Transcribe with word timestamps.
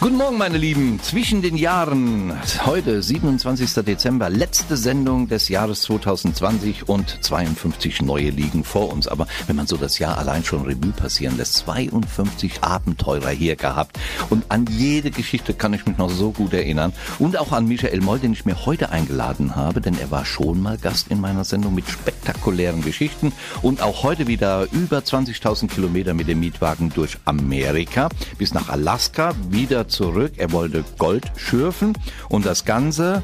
Guten 0.00 0.16
Morgen, 0.16 0.38
meine 0.38 0.56
Lieben. 0.56 0.98
Zwischen 1.02 1.42
den 1.42 1.58
Jahren, 1.58 2.32
heute 2.64 3.02
27. 3.02 3.84
Dezember, 3.84 4.30
letzte 4.30 4.78
Sendung 4.78 5.28
des 5.28 5.50
Jahres 5.50 5.82
2020 5.82 6.88
und 6.88 7.22
52 7.22 8.00
neue 8.00 8.30
liegen 8.30 8.64
vor 8.64 8.90
uns. 8.90 9.06
Aber 9.06 9.26
wenn 9.46 9.56
man 9.56 9.66
so 9.66 9.76
das 9.76 9.98
Jahr 9.98 10.16
allein 10.16 10.42
schon 10.42 10.62
Revue 10.62 10.92
passieren 10.92 11.36
lässt, 11.36 11.58
52 11.58 12.62
Abenteurer 12.62 13.28
hier 13.28 13.56
gehabt. 13.56 13.98
Und 14.30 14.46
an 14.48 14.64
jede 14.70 15.10
Geschichte 15.10 15.52
kann 15.52 15.74
ich 15.74 15.84
mich 15.84 15.98
noch 15.98 16.08
so 16.08 16.30
gut 16.30 16.54
erinnern. 16.54 16.94
Und 17.18 17.36
auch 17.36 17.52
an 17.52 17.66
Michael 17.66 18.00
Moll, 18.00 18.20
den 18.20 18.32
ich 18.32 18.46
mir 18.46 18.64
heute 18.64 18.88
eingeladen 18.88 19.54
habe, 19.54 19.82
denn 19.82 19.98
er 19.98 20.10
war 20.10 20.24
schon 20.24 20.62
mal 20.62 20.78
Gast 20.78 21.08
in 21.08 21.20
meiner 21.20 21.44
Sendung 21.44 21.74
mit 21.74 21.86
spektakulären 21.86 22.80
Geschichten. 22.80 23.34
Und 23.60 23.82
auch 23.82 24.02
heute 24.02 24.26
wieder 24.26 24.66
über 24.72 25.00
20.000 25.00 25.68
Kilometer 25.68 26.14
mit 26.14 26.26
dem 26.26 26.40
Mietwagen 26.40 26.88
durch 26.88 27.18
Amerika 27.26 28.08
bis 28.38 28.54
nach 28.54 28.70
Alaska, 28.70 29.34
wieder 29.50 29.89
zurück. 29.90 30.32
Er 30.36 30.52
wollte 30.52 30.84
Gold 30.98 31.30
schürfen 31.36 31.92
und 32.28 32.46
das 32.46 32.64
Ganze 32.64 33.22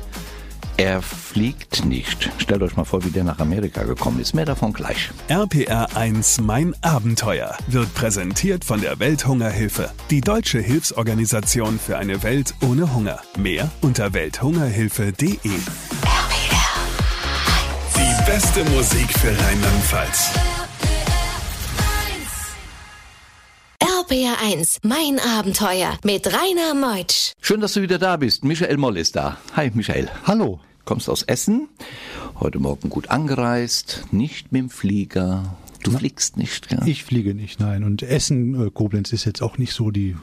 er 0.78 1.00
fliegt 1.00 1.86
nicht. 1.86 2.30
Stellt 2.36 2.62
euch 2.62 2.76
mal 2.76 2.84
vor, 2.84 3.02
wie 3.04 3.10
der 3.10 3.24
nach 3.24 3.38
Amerika 3.38 3.84
gekommen 3.84 4.20
ist. 4.20 4.34
Mehr 4.34 4.44
davon 4.44 4.74
gleich. 4.74 5.10
RPR 5.28 5.96
1 5.96 6.42
Mein 6.42 6.74
Abenteuer 6.82 7.56
wird 7.66 7.94
präsentiert 7.94 8.64
von 8.64 8.82
der 8.82 8.98
Welthungerhilfe, 8.98 9.90
die 10.10 10.20
deutsche 10.20 10.58
Hilfsorganisation 10.58 11.78
für 11.78 11.96
eine 11.96 12.22
Welt 12.22 12.54
ohne 12.62 12.94
Hunger. 12.94 13.20
Mehr 13.38 13.70
unter 13.80 14.12
welthungerhilfe.de. 14.12 15.38
Die 17.96 18.30
beste 18.30 18.64
Musik 18.64 19.10
für 19.18 19.30
Rheinland-Pfalz. 19.30 20.65
RPR 24.08 24.36
1, 24.40 24.80
mein 24.84 25.18
Abenteuer 25.18 25.98
mit 26.04 26.26
Rainer 26.26 26.74
Meutsch. 26.74 27.32
Schön, 27.40 27.60
dass 27.60 27.72
du 27.72 27.82
wieder 27.82 27.98
da 27.98 28.16
bist. 28.16 28.44
Michael 28.44 28.76
Moll 28.76 28.96
ist 28.98 29.16
da. 29.16 29.36
Hi, 29.56 29.70
Michael. 29.74 30.08
Hallo. 30.24 30.60
Kommst 30.84 31.08
aus 31.10 31.22
Essen, 31.24 31.68
heute 32.38 32.60
Morgen 32.60 32.88
gut 32.88 33.10
angereist, 33.10 34.04
nicht 34.12 34.52
mit 34.52 34.62
dem 34.62 34.70
Flieger. 34.70 35.56
Du 35.82 35.90
Na, 35.90 35.98
fliegst 35.98 36.36
nicht, 36.36 36.70
ja? 36.70 36.86
Ich 36.86 37.02
fliege 37.02 37.34
nicht, 37.34 37.58
nein. 37.58 37.82
Und 37.82 38.02
Essen, 38.02 38.68
äh, 38.68 38.70
Koblenz 38.70 39.12
ist 39.12 39.24
jetzt 39.24 39.42
auch 39.42 39.58
nicht 39.58 39.72
so 39.72 39.90
die 39.90 40.16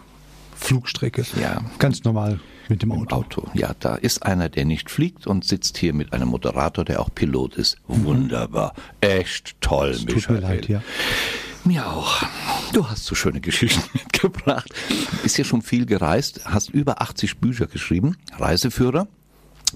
Flugstrecke. 0.55 1.25
Ja. 1.41 1.61
Ganz 1.79 2.05
normal 2.05 2.39
mit 2.69 2.83
dem 2.83 2.91
Auto. 2.93 3.15
Auto. 3.17 3.47
Ja, 3.53 3.75
da 3.81 3.95
ist 3.95 4.23
einer, 4.23 4.47
der 4.47 4.63
nicht 4.63 4.89
fliegt 4.89 5.27
und 5.27 5.43
sitzt 5.43 5.77
hier 5.77 5.93
mit 5.93 6.13
einem 6.13 6.29
Moderator, 6.29 6.85
der 6.85 7.01
auch 7.01 7.09
Pilot 7.13 7.55
ist. 7.55 7.77
Wunderbar. 7.87 8.73
Echt 9.01 9.55
toll, 9.59 9.89
Es 9.89 10.05
Michael. 10.05 10.21
tut 10.21 10.29
mir 10.29 10.39
leid, 10.39 10.69
ja. 10.69 10.81
Mir 11.65 11.87
auch. 11.87 12.21
Du 12.73 12.89
hast 12.89 13.05
so 13.05 13.15
schöne 13.15 13.39
Geschichten 13.39 13.83
mitgebracht. 13.93 14.69
Bist 15.21 15.37
ja 15.37 15.45
schon 15.45 15.61
viel 15.61 15.85
gereist, 15.85 16.41
hast 16.45 16.69
über 16.69 17.01
80 17.01 17.37
Bücher 17.37 17.67
geschrieben, 17.67 18.17
Reiseführer, 18.37 19.07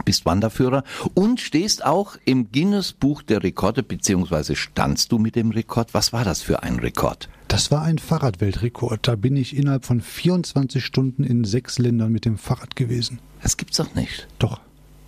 bist 0.03 0.25
Wanderführer 0.25 0.83
und 1.13 1.39
stehst 1.39 1.85
auch 1.85 2.17
im 2.25 2.51
Guinness 2.51 2.91
Buch 2.91 3.21
der 3.21 3.43
Rekorde, 3.43 3.83
beziehungsweise 3.83 4.55
standst 4.55 5.11
du 5.11 5.17
mit 5.17 5.35
dem 5.35 5.51
Rekord. 5.51 5.93
Was 5.93 6.11
war 6.11 6.25
das 6.25 6.41
für 6.41 6.63
ein 6.63 6.79
Rekord? 6.79 7.29
Das 7.47 7.71
war 7.71 7.83
ein 7.83 7.99
Fahrradweltrekord. 7.99 9.07
Da 9.07 9.15
bin 9.15 9.37
ich 9.37 9.55
innerhalb 9.55 9.85
von 9.85 10.01
24 10.01 10.83
Stunden 10.83 11.23
in 11.23 11.45
sechs 11.45 11.79
Ländern 11.79 12.11
mit 12.11 12.25
dem 12.25 12.37
Fahrrad 12.37 12.75
gewesen. 12.75 13.19
Das 13.41 13.55
gibt's 13.55 13.77
doch 13.77 13.95
nicht. 13.95 14.27
Doch. 14.39 14.59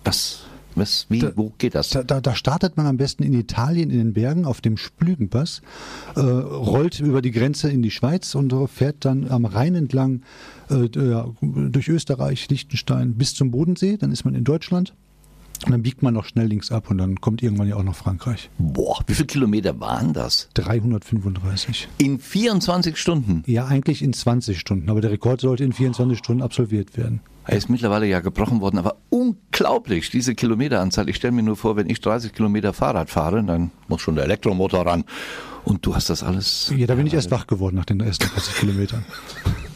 Was, 0.04 0.44
was, 0.74 1.06
wie, 1.08 1.18
Da- 1.20 1.32
wo 1.36 1.52
geht 1.58 1.74
das? 1.74 1.90
Da, 1.90 2.02
da, 2.02 2.20
da 2.20 2.34
startet 2.34 2.76
man 2.76 2.86
am 2.86 2.96
besten 2.96 3.22
in 3.22 3.32
Italien 3.34 3.90
in 3.90 3.98
den 3.98 4.12
Bergen 4.12 4.44
auf 4.44 4.60
dem 4.60 4.76
Splügenpass, 4.76 5.62
äh, 6.16 6.20
rollt 6.20 7.00
über 7.00 7.22
die 7.22 7.30
Grenze 7.30 7.70
in 7.70 7.82
die 7.82 7.90
Schweiz 7.90 8.34
und 8.34 8.52
äh, 8.52 8.66
fährt 8.66 9.04
dann 9.04 9.28
am 9.28 9.44
Rhein 9.44 9.74
entlang 9.74 10.22
äh, 10.68 10.88
durch 10.88 11.88
Österreich, 11.88 12.48
Liechtenstein 12.48 13.14
bis 13.14 13.34
zum 13.34 13.50
Bodensee. 13.50 13.96
Dann 13.96 14.12
ist 14.12 14.24
man 14.24 14.34
in 14.34 14.44
Deutschland. 14.44 14.94
Und 15.64 15.72
dann 15.72 15.82
biegt 15.82 16.02
man 16.02 16.14
noch 16.14 16.24
schnell 16.24 16.46
links 16.46 16.72
ab 16.72 16.90
und 16.90 16.98
dann 16.98 17.20
kommt 17.20 17.42
irgendwann 17.42 17.68
ja 17.68 17.76
auch 17.76 17.82
noch 17.82 17.94
Frankreich. 17.94 18.50
Boah, 18.58 18.98
wie 19.06 19.14
viele 19.14 19.26
Kilometer 19.26 19.78
waren 19.80 20.12
das? 20.12 20.48
335. 20.54 21.88
In 21.98 22.18
24 22.18 22.96
Stunden. 22.96 23.42
Ja, 23.46 23.66
eigentlich 23.66 24.02
in 24.02 24.12
20 24.12 24.58
Stunden, 24.58 24.88
aber 24.90 25.00
der 25.00 25.10
Rekord 25.10 25.40
sollte 25.40 25.64
in 25.64 25.72
24 25.72 26.18
Stunden 26.18 26.42
absolviert 26.42 26.96
werden. 26.96 27.20
Er 27.46 27.56
ist 27.56 27.68
mittlerweile 27.68 28.06
ja 28.06 28.20
gebrochen 28.20 28.60
worden, 28.60 28.78
aber 28.78 28.96
unglaublich, 29.08 30.10
diese 30.10 30.34
Kilometeranzahl. 30.34 31.08
Ich 31.08 31.16
stelle 31.16 31.32
mir 31.32 31.42
nur 31.42 31.56
vor, 31.56 31.76
wenn 31.76 31.90
ich 31.90 32.00
30 32.00 32.32
Kilometer 32.32 32.72
Fahrrad 32.72 33.10
fahre, 33.10 33.42
dann 33.42 33.70
muss 33.88 34.02
schon 34.02 34.14
der 34.14 34.24
Elektromotor 34.24 34.86
ran. 34.86 35.04
Und 35.64 35.84
du 35.84 35.94
hast 35.94 36.10
das 36.10 36.22
alles. 36.22 36.72
Ja, 36.76 36.86
da 36.86 36.94
bin 36.94 37.06
ich 37.06 37.14
erst 37.14 37.30
wach 37.30 37.46
geworden 37.46 37.76
nach 37.76 37.84
den 37.84 38.00
ersten 38.00 38.28
30 38.28 38.54
Kilometern. 38.54 39.04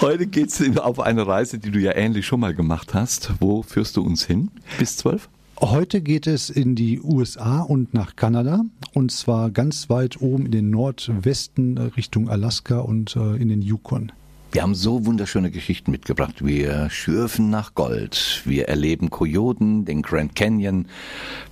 Heute 0.00 0.28
geht's 0.28 0.62
auf 0.78 1.00
eine 1.00 1.26
Reise, 1.26 1.58
die 1.58 1.72
du 1.72 1.80
ja 1.80 1.92
ähnlich 1.96 2.24
schon 2.24 2.38
mal 2.38 2.54
gemacht 2.54 2.94
hast. 2.94 3.32
Wo 3.40 3.62
führst 3.64 3.96
du 3.96 4.02
uns 4.02 4.24
hin? 4.24 4.48
Bis 4.78 4.96
zwölf? 4.96 5.28
Heute 5.60 6.00
geht 6.02 6.28
es 6.28 6.50
in 6.50 6.76
die 6.76 7.00
USA 7.00 7.62
und 7.62 7.94
nach 7.94 8.14
Kanada 8.14 8.60
und 8.94 9.10
zwar 9.10 9.50
ganz 9.50 9.90
weit 9.90 10.22
oben 10.22 10.46
in 10.46 10.52
den 10.52 10.70
Nordwesten 10.70 11.76
äh, 11.76 11.82
Richtung 11.96 12.28
Alaska 12.28 12.78
und 12.78 13.16
äh, 13.16 13.34
in 13.36 13.48
den 13.48 13.60
Yukon. 13.60 14.12
Wir 14.50 14.62
haben 14.62 14.74
so 14.74 15.04
wunderschöne 15.04 15.50
Geschichten 15.50 15.90
mitgebracht. 15.90 16.36
Wir 16.42 16.88
schürfen 16.88 17.50
nach 17.50 17.74
Gold. 17.74 18.40
Wir 18.46 18.66
erleben 18.66 19.10
Kojoten, 19.10 19.84
den 19.84 20.00
Grand 20.00 20.34
Canyon. 20.34 20.86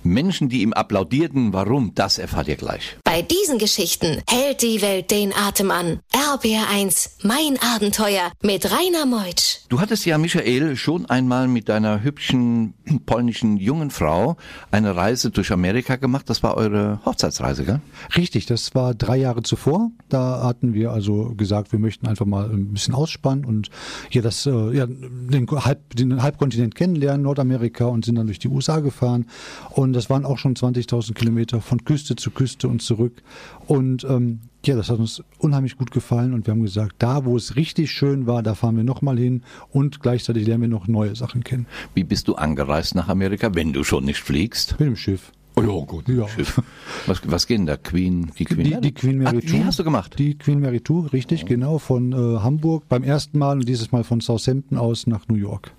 Menschen, 0.01 0.49
die 0.49 0.63
ihm 0.63 0.73
applaudierten. 0.73 1.53
Warum? 1.53 1.93
Das 1.93 2.17
erfahrt 2.17 2.47
ihr 2.47 2.55
gleich. 2.55 2.97
Bei 3.03 3.21
diesen 3.21 3.59
Geschichten 3.59 4.23
hält 4.27 4.63
die 4.63 4.81
Welt 4.81 5.11
den 5.11 5.31
Atem 5.31 5.69
an. 5.69 5.99
RPR 6.11 6.69
1, 6.71 7.17
mein 7.21 7.59
Abenteuer 7.75 8.31
mit 8.41 8.65
Rainer 8.65 9.05
Meutsch. 9.05 9.59
Du 9.69 9.79
hattest 9.79 10.05
ja, 10.07 10.17
Michael, 10.17 10.75
schon 10.75 11.05
einmal 11.05 11.47
mit 11.47 11.69
deiner 11.69 12.01
hübschen 12.01 12.73
polnischen 13.05 13.57
jungen 13.57 13.91
Frau 13.91 14.37
eine 14.71 14.95
Reise 14.95 15.29
durch 15.29 15.51
Amerika 15.51 15.97
gemacht. 15.97 16.29
Das 16.31 16.41
war 16.41 16.57
eure 16.57 16.99
Hochzeitsreise, 17.05 17.63
gell? 17.63 17.81
Richtig, 18.15 18.47
das 18.47 18.73
war 18.73 18.95
drei 18.95 19.17
Jahre 19.17 19.43
zuvor. 19.43 19.91
Da 20.09 20.41
hatten 20.43 20.73
wir 20.73 20.91
also 20.91 21.35
gesagt, 21.35 21.71
wir 21.71 21.79
möchten 21.79 22.07
einfach 22.07 22.25
mal 22.25 22.49
ein 22.49 22.73
bisschen 22.73 22.86
ausspannen 22.93 23.45
und 23.45 23.69
hier 24.09 24.21
das, 24.21 24.45
äh, 24.45 24.71
ja, 24.75 24.85
den, 24.87 25.47
Halb, 25.49 25.95
den 25.95 26.21
Halbkontinent 26.21 26.75
kennenlernen, 26.75 27.23
Nordamerika 27.23 27.85
und 27.85 28.05
sind 28.05 28.15
dann 28.15 28.27
durch 28.27 28.39
die 28.39 28.47
USA 28.47 28.79
gefahren. 28.79 29.25
Und 29.69 29.93
das 29.93 30.09
waren 30.09 30.25
auch 30.25 30.37
schon 30.37 30.55
20.000 30.55 31.13
Kilometer 31.13 31.61
von 31.61 31.83
Küste 31.83 32.15
zu 32.15 32.31
Küste 32.31 32.67
und 32.67 32.81
zurück. 32.81 33.21
Und 33.67 34.03
ähm, 34.03 34.39
ja, 34.65 34.75
das 34.75 34.89
hat 34.89 34.99
uns 34.99 35.23
unheimlich 35.37 35.77
gut 35.77 35.91
gefallen 35.91 36.33
und 36.33 36.45
wir 36.45 36.51
haben 36.51 36.63
gesagt, 36.63 36.95
da 36.99 37.25
wo 37.25 37.37
es 37.37 37.55
richtig 37.55 37.91
schön 37.91 38.27
war, 38.27 38.43
da 38.43 38.53
fahren 38.53 38.75
wir 38.75 38.83
nochmal 38.83 39.17
hin 39.17 39.43
und 39.69 40.01
gleichzeitig 40.01 40.45
lernen 40.45 40.63
wir 40.63 40.69
noch 40.69 40.87
neue 40.87 41.15
Sachen 41.15 41.43
kennen. 41.43 41.67
Wie 41.93 42.03
bist 42.03 42.27
du 42.27 42.35
angereist 42.35 42.95
nach 42.95 43.07
Amerika, 43.07 43.55
wenn 43.55 43.71
du 43.71 43.83
schon 43.83 44.03
nicht 44.05 44.19
fliegst? 44.19 44.79
Mit 44.79 44.87
dem 44.87 44.95
Schiff. 44.95 45.31
Oh 45.57 45.61
ja, 45.63 45.85
gut. 45.85 46.07
Ja. 46.07 46.27
Was, 47.07 47.21
was 47.25 47.47
geht 47.47 47.57
denn 47.57 47.65
da? 47.65 47.77
Queen, 47.77 48.31
die 48.37 48.45
Queen? 48.45 48.63
Die, 48.63 48.81
die 48.81 48.93
Queen 48.93 49.17
Mary 49.17 49.39
Ach, 49.43 49.49
die 49.49 49.63
hast 49.63 49.79
du 49.79 49.83
gemacht? 49.83 50.19
Die 50.19 50.37
Queen 50.37 50.59
Mary 50.59 50.83
2, 50.83 51.07
richtig, 51.09 51.45
genau, 51.45 51.79
von 51.79 52.11
äh, 52.11 52.39
Hamburg 52.39 52.87
beim 52.89 53.03
ersten 53.03 53.39
Mal 53.39 53.53
und 53.53 53.67
dieses 53.67 53.91
Mal 53.91 54.03
von 54.03 54.21
Southampton 54.21 54.77
aus 54.77 55.07
nach 55.07 55.27
New 55.27 55.35
York. 55.35 55.71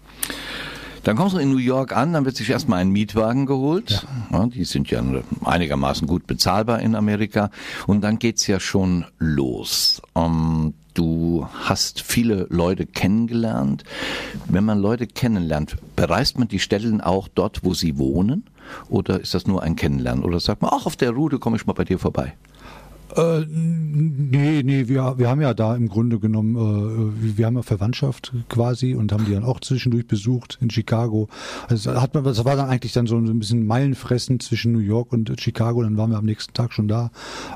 Dann 1.04 1.16
kommst 1.16 1.36
du 1.36 1.38
in 1.38 1.50
New 1.50 1.58
York 1.58 1.96
an, 1.96 2.12
dann 2.12 2.24
wird 2.24 2.36
sich 2.36 2.50
erstmal 2.50 2.80
ein 2.80 2.90
Mietwagen 2.90 3.46
geholt. 3.46 4.06
Ja. 4.32 4.46
die 4.46 4.64
sind 4.64 4.90
ja 4.90 5.02
einigermaßen 5.44 6.06
gut 6.08 6.26
bezahlbar 6.26 6.80
in 6.80 6.94
Amerika. 6.94 7.50
Und 7.86 8.02
dann 8.02 8.18
geht's 8.18 8.46
ja 8.46 8.60
schon 8.60 9.04
los. 9.18 10.02
Ähm, 10.16 10.74
du 10.94 11.46
hast 11.52 12.02
viele 12.02 12.46
Leute 12.50 12.84
kennengelernt. 12.84 13.84
Wenn 14.48 14.64
man 14.64 14.80
Leute 14.80 15.06
kennenlernt, 15.06 15.76
bereist 15.94 16.38
man 16.38 16.48
die 16.48 16.58
Stellen 16.58 17.00
auch 17.00 17.28
dort, 17.28 17.64
wo 17.64 17.74
sie 17.74 17.98
wohnen? 17.98 18.44
Oder 18.88 19.20
ist 19.20 19.34
das 19.34 19.46
nur 19.46 19.62
ein 19.62 19.76
Kennenlernen? 19.76 20.24
Oder 20.24 20.40
sagt 20.40 20.62
man, 20.62 20.70
ach, 20.72 20.86
auf 20.86 20.96
der 20.96 21.10
Route 21.10 21.38
komme 21.38 21.56
ich 21.56 21.66
mal 21.66 21.72
bei 21.72 21.84
dir 21.84 21.98
vorbei? 21.98 22.34
Äh, 23.16 23.44
nee, 23.48 24.62
nee, 24.62 24.88
wir, 24.88 25.14
wir 25.18 25.28
haben 25.28 25.40
ja 25.40 25.54
da 25.54 25.74
im 25.74 25.88
Grunde 25.88 26.18
genommen, 26.18 26.56
äh, 26.56 27.36
wir 27.36 27.46
haben 27.46 27.56
ja 27.56 27.62
Verwandtschaft 27.62 28.32
quasi 28.48 28.94
und 28.94 29.12
haben 29.12 29.24
die 29.24 29.32
dann 29.32 29.44
auch 29.44 29.60
zwischendurch 29.60 30.06
besucht 30.06 30.58
in 30.60 30.70
Chicago. 30.70 31.28
Also 31.68 32.00
hat 32.00 32.14
man, 32.14 32.24
das 32.24 32.44
war 32.44 32.56
dann 32.56 32.68
eigentlich 32.68 32.92
dann 32.92 33.06
so 33.06 33.16
ein 33.16 33.38
bisschen 33.38 33.66
Meilenfressen 33.66 34.40
zwischen 34.40 34.72
New 34.72 34.78
York 34.78 35.12
und 35.12 35.32
Chicago. 35.40 35.82
Dann 35.82 35.96
waren 35.96 36.10
wir 36.10 36.18
am 36.18 36.24
nächsten 36.24 36.52
Tag 36.52 36.72
schon 36.72 36.88
da 36.88 37.10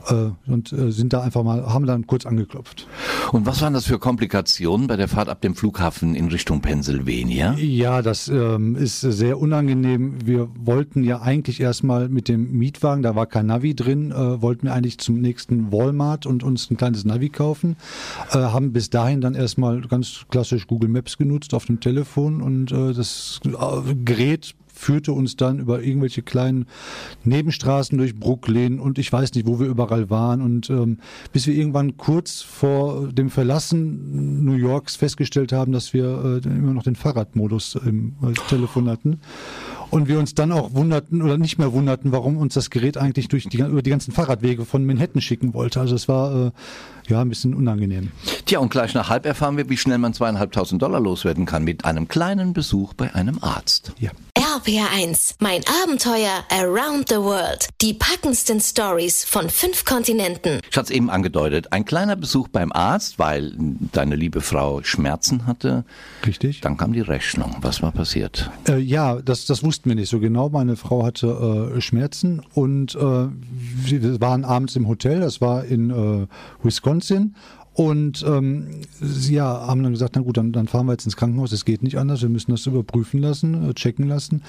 äh, 0.09 0.31
und 0.51 0.73
äh, 0.73 0.91
sind 0.91 1.13
da 1.13 1.21
einfach 1.21 1.43
mal, 1.43 1.67
haben 1.67 1.87
dann 1.87 2.07
kurz 2.07 2.27
angeklopft. 2.27 2.87
Und 3.33 3.47
was 3.47 3.63
waren 3.63 3.75
das 3.75 3.87
für 3.87 3.99
Komplikationen 3.99 4.87
bei 4.87 4.97
der 4.97 5.09
Fahrt 5.09 5.29
ab 5.29 5.41
dem 5.41 5.55
Flughafen 5.55 6.15
in 6.15 6.29
Richtung 6.29 6.61
Pennsylvania? 6.61 7.55
Ja, 7.59 8.03
das 8.03 8.29
ähm, 8.29 8.77
ist 8.77 9.01
sehr 9.01 9.39
unangenehm. 9.39 10.15
Wir 10.25 10.49
wollten 10.55 11.05
ja 11.05 11.21
eigentlich 11.21 11.61
erstmal 11.61 12.09
mit 12.09 12.29
dem 12.29 12.53
Mietwagen, 12.53 13.03
da 13.03 13.15
war 13.15 13.27
kein 13.27 13.47
Navi 13.47 13.75
drin, 13.75 14.11
äh, 14.11 14.43
wollten 14.43 14.67
wir 14.67 14.75
eigentlich 14.75 14.99
zum 14.99 15.21
nächsten 15.21 15.42
Walmart 15.51 16.27
und 16.27 16.43
uns 16.43 16.71
ein 16.71 16.77
kleines 16.77 17.05
Navi 17.05 17.29
kaufen. 17.29 17.77
Äh, 18.31 18.39
haben 18.39 18.73
bis 18.73 18.91
dahin 18.91 19.21
dann 19.21 19.35
erstmal 19.35 19.81
ganz 19.83 20.25
klassisch 20.31 20.67
Google 20.67 20.89
Maps 20.89 21.19
genutzt 21.19 21.55
auf 21.55 21.67
dem 21.67 21.81
Telefon 21.81 22.43
und 22.43 22.73
äh, 22.73 22.93
das 22.93 23.41
äh, 23.45 23.95
Gerät 23.95 24.55
führte 24.73 25.13
uns 25.13 25.37
dann 25.37 25.59
über 25.59 25.83
irgendwelche 25.83 26.23
kleinen 26.23 26.67
Nebenstraßen 27.25 27.97
durch 27.97 28.19
Brooklyn 28.19 28.81
und 28.81 28.99
ich 28.99 29.13
weiß 29.13 29.35
nicht, 29.35 29.47
wo 29.47 29.61
wir 29.61 29.67
überall 29.67 30.11
waren. 30.11 30.43
Und 30.43 30.71
ähm, 30.71 30.99
bis 31.33 31.47
wir 31.47 31.55
irgendwann 31.55 31.97
kurz 31.97 32.43
vor 32.43 33.09
dem 33.09 33.31
Verlassen 33.31 34.45
New 34.45 34.55
Yorks 34.55 34.97
festgestellt 34.97 35.53
haben, 35.53 35.73
dass 35.73 35.93
wir 35.93 36.41
äh, 36.45 36.49
immer 36.49 36.73
noch 36.73 36.83
den 36.83 36.97
Fahrradmodus 36.97 37.77
im 37.77 38.15
äh, 38.23 38.33
Telefon 38.49 38.89
hatten. 38.89 39.21
Und 39.93 40.09
wir 40.09 40.19
uns 40.19 40.35
dann 40.35 40.53
auch 40.53 40.73
wunderten 40.73 41.21
oder 41.21 41.37
nicht 41.37 41.59
mehr 41.59 41.75
wunderten, 41.75 42.13
warum 42.13 42.39
uns 42.39 42.55
das 42.55 42.71
Gerät 42.71 42.97
eigentlich 42.97 43.29
durch 43.29 43.47
die, 43.51 43.59
über 43.59 43.83
die 43.83 43.91
ganzen 43.91 44.11
Fahrradwege 44.11 44.65
von 44.65 44.87
Manhattan 44.87 45.21
schicken 45.21 45.53
wollte. 45.53 45.81
Also 45.81 45.95
es 45.95 46.09
war 46.09 46.47
äh, 46.47 46.51
ja 47.09 47.21
ein 47.21 47.29
bisschen 47.29 47.53
unangenehm. 47.53 48.11
Tja, 48.47 48.59
und 48.61 48.71
gleich 48.71 48.95
nach 48.95 49.11
halb 49.11 49.27
erfahren 49.27 49.59
wir, 49.59 49.69
wie 49.69 49.77
schnell 49.77 49.99
man 49.99 50.15
zweieinhalbtausend 50.15 50.81
Dollar 50.81 50.99
loswerden 50.99 51.45
kann 51.45 51.63
mit 51.63 51.85
einem 51.85 52.09
kleinen 52.09 52.55
Besuch 52.55 52.95
bei 52.95 53.15
einem 53.15 53.37
Arzt. 53.43 53.93
Ja. 53.99 54.13
RPR1, 54.53 55.37
mein 55.39 55.63
Abenteuer 55.83 56.45
Around 56.51 57.09
the 57.09 57.15
World. 57.15 57.69
Die 57.81 57.95
packendsten 57.95 58.61
Stories 58.61 59.25
von 59.25 59.49
fünf 59.49 59.87
Kontinenten. 59.87 60.61
Ich 60.71 60.77
hatte 60.77 60.91
es 60.93 60.95
eben 60.95 61.09
angedeutet, 61.09 61.73
ein 61.73 61.87
kleiner 61.87 62.17
Besuch 62.17 62.49
beim 62.49 62.71
Arzt, 62.71 63.19
weil 63.19 63.55
deine 63.57 64.15
liebe 64.15 64.43
Frau 64.43 64.83
Schmerzen 64.83 65.47
hatte. 65.47 65.87
Richtig. 66.27 66.61
Dann 66.61 66.77
kam 66.77 66.93
die 66.93 67.01
Rechnung. 67.01 67.57
Was 67.63 67.81
war 67.81 67.93
passiert? 67.93 68.51
Äh, 68.69 68.77
ja, 68.77 69.23
das, 69.23 69.47
das 69.47 69.63
wussten 69.65 69.89
wir 69.89 69.97
nicht 69.97 70.11
so 70.11 70.21
genau. 70.21 70.51
Meine 70.51 70.77
Frau 70.77 71.03
hatte 71.03 71.73
äh, 71.75 71.81
Schmerzen 71.81 72.43
und 72.53 72.95
äh, 72.95 72.99
wir 72.99 74.21
waren 74.21 74.45
abends 74.45 74.77
im 74.77 74.87
Hotel, 74.87 75.21
das 75.21 75.41
war 75.41 75.65
in 75.65 75.89
äh, 75.89 76.27
Wisconsin. 76.63 77.37
Und 77.75 78.23
ähm, 78.27 78.83
sie 79.01 79.35
ja, 79.35 79.67
haben 79.67 79.83
dann 79.83 79.93
gesagt, 79.93 80.15
na 80.17 80.23
gut, 80.23 80.37
dann, 80.37 80.53
dann 80.53 80.69
fahren 80.69 80.87
wir 80.87 80.93
jetzt 80.93 81.07
ins 81.07 81.17
Krankenhaus, 81.17 81.53
es 81.53 81.65
geht 81.65 81.83
nicht 81.83 81.99
anders, 81.99 82.21
wir 82.21 82.29
müssen 82.29 82.51
das 82.51 82.67
überprüfen 82.67 83.21
lassen, 83.21 83.71
äh, 83.71 83.75
checken 83.75 84.09
lassen. 84.09 84.43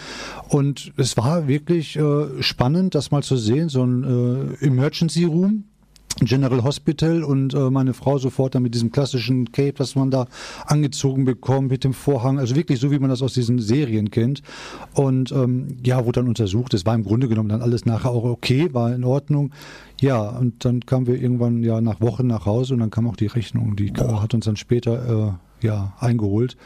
Und 0.50 0.92
es 0.98 1.16
war 1.16 1.48
wirklich 1.48 1.96
äh, 1.96 2.42
spannend, 2.42 2.96
das 2.96 3.12
mal 3.12 3.24
zu 3.24 3.38
sehen, 3.38 3.70
so 3.70 3.84
ein 3.84 4.04
äh, 4.60 4.66
Emergency 4.66 5.24
Room, 5.24 5.66
General 6.19 6.63
Hospital 6.63 7.24
und 7.24 7.54
äh, 7.54 7.69
meine 7.69 7.94
Frau 7.94 8.18
sofort 8.18 8.56
dann 8.56 8.63
mit 8.63 8.75
diesem 8.75 8.92
klassischen 8.92 9.51
Cape, 9.51 9.74
das 9.74 9.95
man 9.95 10.12
da 10.12 10.27
angezogen 10.65 11.25
bekommt, 11.25 11.71
mit 11.71 11.83
dem 11.83 11.94
Vorhang, 11.94 12.39
also 12.39 12.56
wirklich 12.56 12.80
so, 12.80 12.92
wie 12.92 13.00
man 13.00 13.10
das 13.10 13.21
aus 13.21 13.33
diesen 13.33 13.60
Serien 13.60 14.12
kennt. 14.12 14.42
Und 14.94 15.31
ähm, 15.31 15.77
ja, 15.83 16.06
wurde 16.06 16.19
dann 16.19 16.27
untersucht. 16.27 16.74
Es 16.74 16.86
war 16.86 16.95
im 16.95 17.04
Grunde 17.04 17.27
genommen 17.27 17.50
dann 17.50 17.62
alles 17.62 17.86
nachher 17.86 18.12
auch 18.12 18.24
okay, 18.24 18.74
war 18.74 18.94
in 18.94 19.04
Ordnung. 19.04 19.51
Ja, 20.01 20.21
und 20.21 20.65
dann 20.65 20.81
kamen 20.86 21.07
wir 21.07 21.19
irgendwann 21.19 21.63
ja 21.63 21.81
nach 21.81 22.01
Wochen 22.01 22.27
nach 22.27 22.45
Hause 22.45 22.74
und 22.74 22.81
dann 22.81 22.92
kam 22.92 23.07
auch 23.07 23.15
die 23.15 23.27
Rechnung. 23.27 23.75
Die 23.75 23.92
Boah. 23.92 24.21
hat 24.21 24.33
uns 24.33 24.45
dann 24.45 24.56
später 24.56 25.30
äh, 25.30 25.31
ja, 25.63 25.94
eingeholt, 26.00 26.57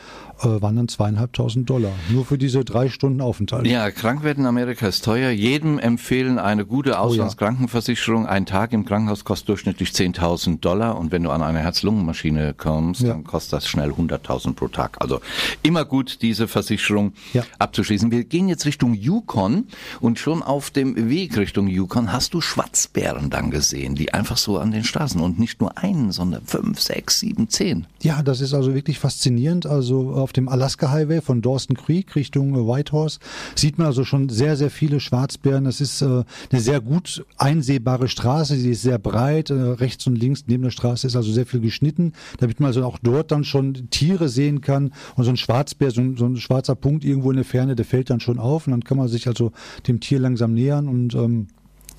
äh, 0.41 0.61
waren 0.61 0.75
dann 0.75 0.88
zweieinhalbtausend 0.88 1.69
Dollar. 1.69 1.91
Nur 2.09 2.25
für 2.25 2.38
diese 2.38 2.63
drei 2.65 2.89
Stunden 2.89 3.21
Aufenthalt. 3.21 3.65
Ja, 3.67 3.89
krank 3.91 4.23
werden 4.23 4.41
in 4.41 4.45
Amerika 4.45 4.88
ist 4.88 5.03
teuer. 5.03 5.31
Jedem 5.31 5.79
empfehlen 5.79 6.39
eine 6.39 6.65
gute 6.65 6.99
Auslandskrankenversicherung. 6.99 8.25
Ein 8.25 8.45
Tag 8.45 8.73
im 8.73 8.85
Krankenhaus 8.85 9.23
kostet 9.23 9.49
durchschnittlich 9.49 9.89
10.000 9.89 10.59
Dollar 10.59 10.97
und 10.97 11.11
wenn 11.11 11.23
du 11.23 11.31
an 11.31 11.41
eine 11.41 11.59
Herz-Lungen-Maschine 11.59 12.53
kommst, 12.55 13.01
ja. 13.01 13.09
dann 13.09 13.23
kostet 13.23 13.53
das 13.53 13.67
schnell 13.67 13.91
100.000 13.91 14.53
pro 14.53 14.67
Tag. 14.67 14.97
Also 14.99 15.21
immer 15.63 15.85
gut, 15.85 16.21
diese 16.21 16.47
Versicherung 16.47 17.13
ja. 17.33 17.44
abzuschließen. 17.59 18.11
Wir 18.11 18.23
gehen 18.23 18.47
jetzt 18.47 18.65
Richtung 18.65 18.94
Yukon 18.94 19.67
und 20.01 20.19
schon 20.19 20.44
auf 20.44 20.71
dem 20.71 21.09
Weg 21.09 21.38
Richtung 21.38 21.67
Yukon 21.67 22.11
hast 22.11 22.33
du 22.33 22.41
Schwarzbären 22.41 23.29
dann 23.29 23.51
gesehen, 23.51 23.95
die 23.95 24.13
einfach 24.13 24.38
so 24.38 24.57
an 24.57 24.71
den 24.71 24.83
Straßen 24.83 25.21
und 25.21 25.39
nicht 25.39 25.61
nur 25.61 25.77
einen, 25.77 26.11
sondern 26.11 26.45
fünf, 26.45 26.79
sechs, 26.79 27.19
sieben, 27.19 27.49
zehn. 27.49 27.88
Ja, 28.01 28.23
das 28.23 28.41
ist 28.41 28.53
also 28.53 28.73
wirklich 28.73 28.87
wirklich 28.88 29.00
faszinierend. 29.00 29.66
Also 29.66 30.12
auf 30.12 30.31
dem 30.31 30.48
Alaska 30.48 30.89
Highway 30.89 31.19
von 31.19 31.42
Dawson 31.42 31.75
Creek 31.75 32.16
Richtung 32.16 32.56
äh, 32.56 32.60
Whitehorse 32.60 33.19
sieht 33.54 33.78
man 33.78 33.88
also 33.88 34.06
schon 34.06 34.30
sehr, 34.30 34.56
sehr 34.56 34.69
viele 34.69 35.01
Schwarzbären. 35.01 35.66
Das 35.66 35.81
ist 35.81 36.01
äh, 36.01 36.06
eine 36.06 36.62
sehr 36.62 36.80
gut 36.80 37.25
einsehbare 37.38 38.07
Straße. 38.07 38.56
Sie 38.56 38.72
ist 38.72 38.84
sehr 38.84 38.98
breit. 38.98 39.50
Äh, 39.50 39.56
rechts 39.56 40.07
und 40.07 40.16
links 40.16 40.45
neben 40.48 40.63
der 40.63 40.72
Straße 40.72 41.06
ist 41.06 41.18
also 41.18 41.34
sehr 41.34 41.45
viel 41.45 41.60
geschnitten, 41.60 42.13
damit 42.39 42.62
man 42.62 42.68
also 42.68 42.86
auch 42.86 42.98
dort 43.04 43.31
dann 43.31 43.44
schon 43.44 43.89
Tiere 43.89 44.30
sehen 44.30 44.62
kann. 44.62 44.94
Und 45.16 45.25
so 45.25 45.31
ein 45.31 45.38
Schwarzbär, 45.38 45.92
so 45.92 46.00
ein, 46.00 46.16
so 46.16 46.25
ein 46.25 46.38
schwarzer 46.38 46.75
Punkt 46.75 47.04
irgendwo 47.04 47.31
in 47.31 47.36
der 47.36 47.45
Ferne, 47.45 47.75
der 47.75 47.86
fällt 47.86 48.10
dann 48.10 48.22
schon 48.22 48.40
auf. 48.40 48.68
Und 48.68 48.72
dann 48.72 48.86
kann 48.86 48.98
man 48.98 49.10
sich 49.10 49.28
also 49.28 49.51
dem 49.86 50.00
Tier 50.00 50.19
langsam 50.19 50.54
nähern 50.54 50.88
und 50.88 51.13
ähm, 51.13 51.48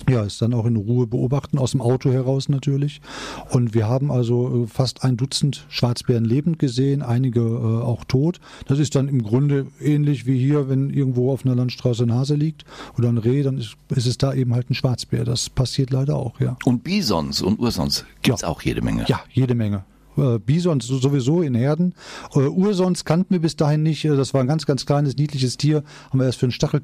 ja, 0.09 0.23
ist 0.23 0.41
dann 0.41 0.53
auch 0.53 0.65
in 0.65 0.75
Ruhe 0.75 1.07
beobachten, 1.07 1.57
aus 1.57 1.71
dem 1.71 1.81
Auto 1.81 2.11
heraus 2.11 2.49
natürlich. 2.49 3.01
Und 3.49 3.73
wir 3.73 3.87
haben 3.87 4.11
also 4.11 4.63
äh, 4.63 4.67
fast 4.67 5.03
ein 5.03 5.17
Dutzend 5.17 5.65
Schwarzbären 5.69 6.25
lebend 6.25 6.59
gesehen, 6.59 7.01
einige 7.01 7.41
äh, 7.41 7.83
auch 7.83 8.03
tot. 8.05 8.39
Das 8.67 8.79
ist 8.79 8.95
dann 8.95 9.07
im 9.07 9.23
Grunde 9.23 9.67
ähnlich 9.81 10.25
wie 10.25 10.37
hier, 10.37 10.69
wenn 10.69 10.89
irgendwo 10.89 11.31
auf 11.31 11.45
einer 11.45 11.55
Landstraße 11.55 12.03
ein 12.03 12.13
Hase 12.13 12.35
liegt 12.35 12.65
oder 12.97 13.09
ein 13.09 13.17
Reh, 13.17 13.43
dann 13.43 13.57
ist, 13.57 13.75
ist 13.89 14.07
es 14.07 14.17
da 14.17 14.33
eben 14.33 14.53
halt 14.53 14.69
ein 14.69 14.75
Schwarzbär. 14.75 15.25
Das 15.25 15.49
passiert 15.49 15.91
leider 15.91 16.15
auch, 16.15 16.39
ja. 16.39 16.57
Und 16.65 16.83
Bisons 16.83 17.41
und 17.41 17.59
Ursons 17.59 18.05
gibt's 18.21 18.41
ja. 18.41 18.47
auch 18.47 18.61
jede 18.61 18.81
Menge. 18.81 19.05
Ja, 19.07 19.21
jede 19.31 19.55
Menge 19.55 19.83
Bisons 20.15 20.87
sowieso 20.87 21.41
in 21.41 21.55
Herden. 21.55 21.93
Äh, 22.33 22.39
Ursons 22.39 23.05
kannten 23.05 23.33
wir 23.33 23.41
bis 23.41 23.55
dahin 23.55 23.83
nicht. 23.83 24.05
Äh, 24.05 24.15
das 24.15 24.33
war 24.33 24.41
ein 24.41 24.47
ganz, 24.47 24.65
ganz 24.65 24.85
kleines, 24.85 25.15
niedliches 25.15 25.57
Tier. 25.57 25.83
Haben 26.09 26.19
wir 26.19 26.25
erst 26.25 26.39
für 26.39 26.47
ein 26.47 26.51
Stachel, 26.51 26.81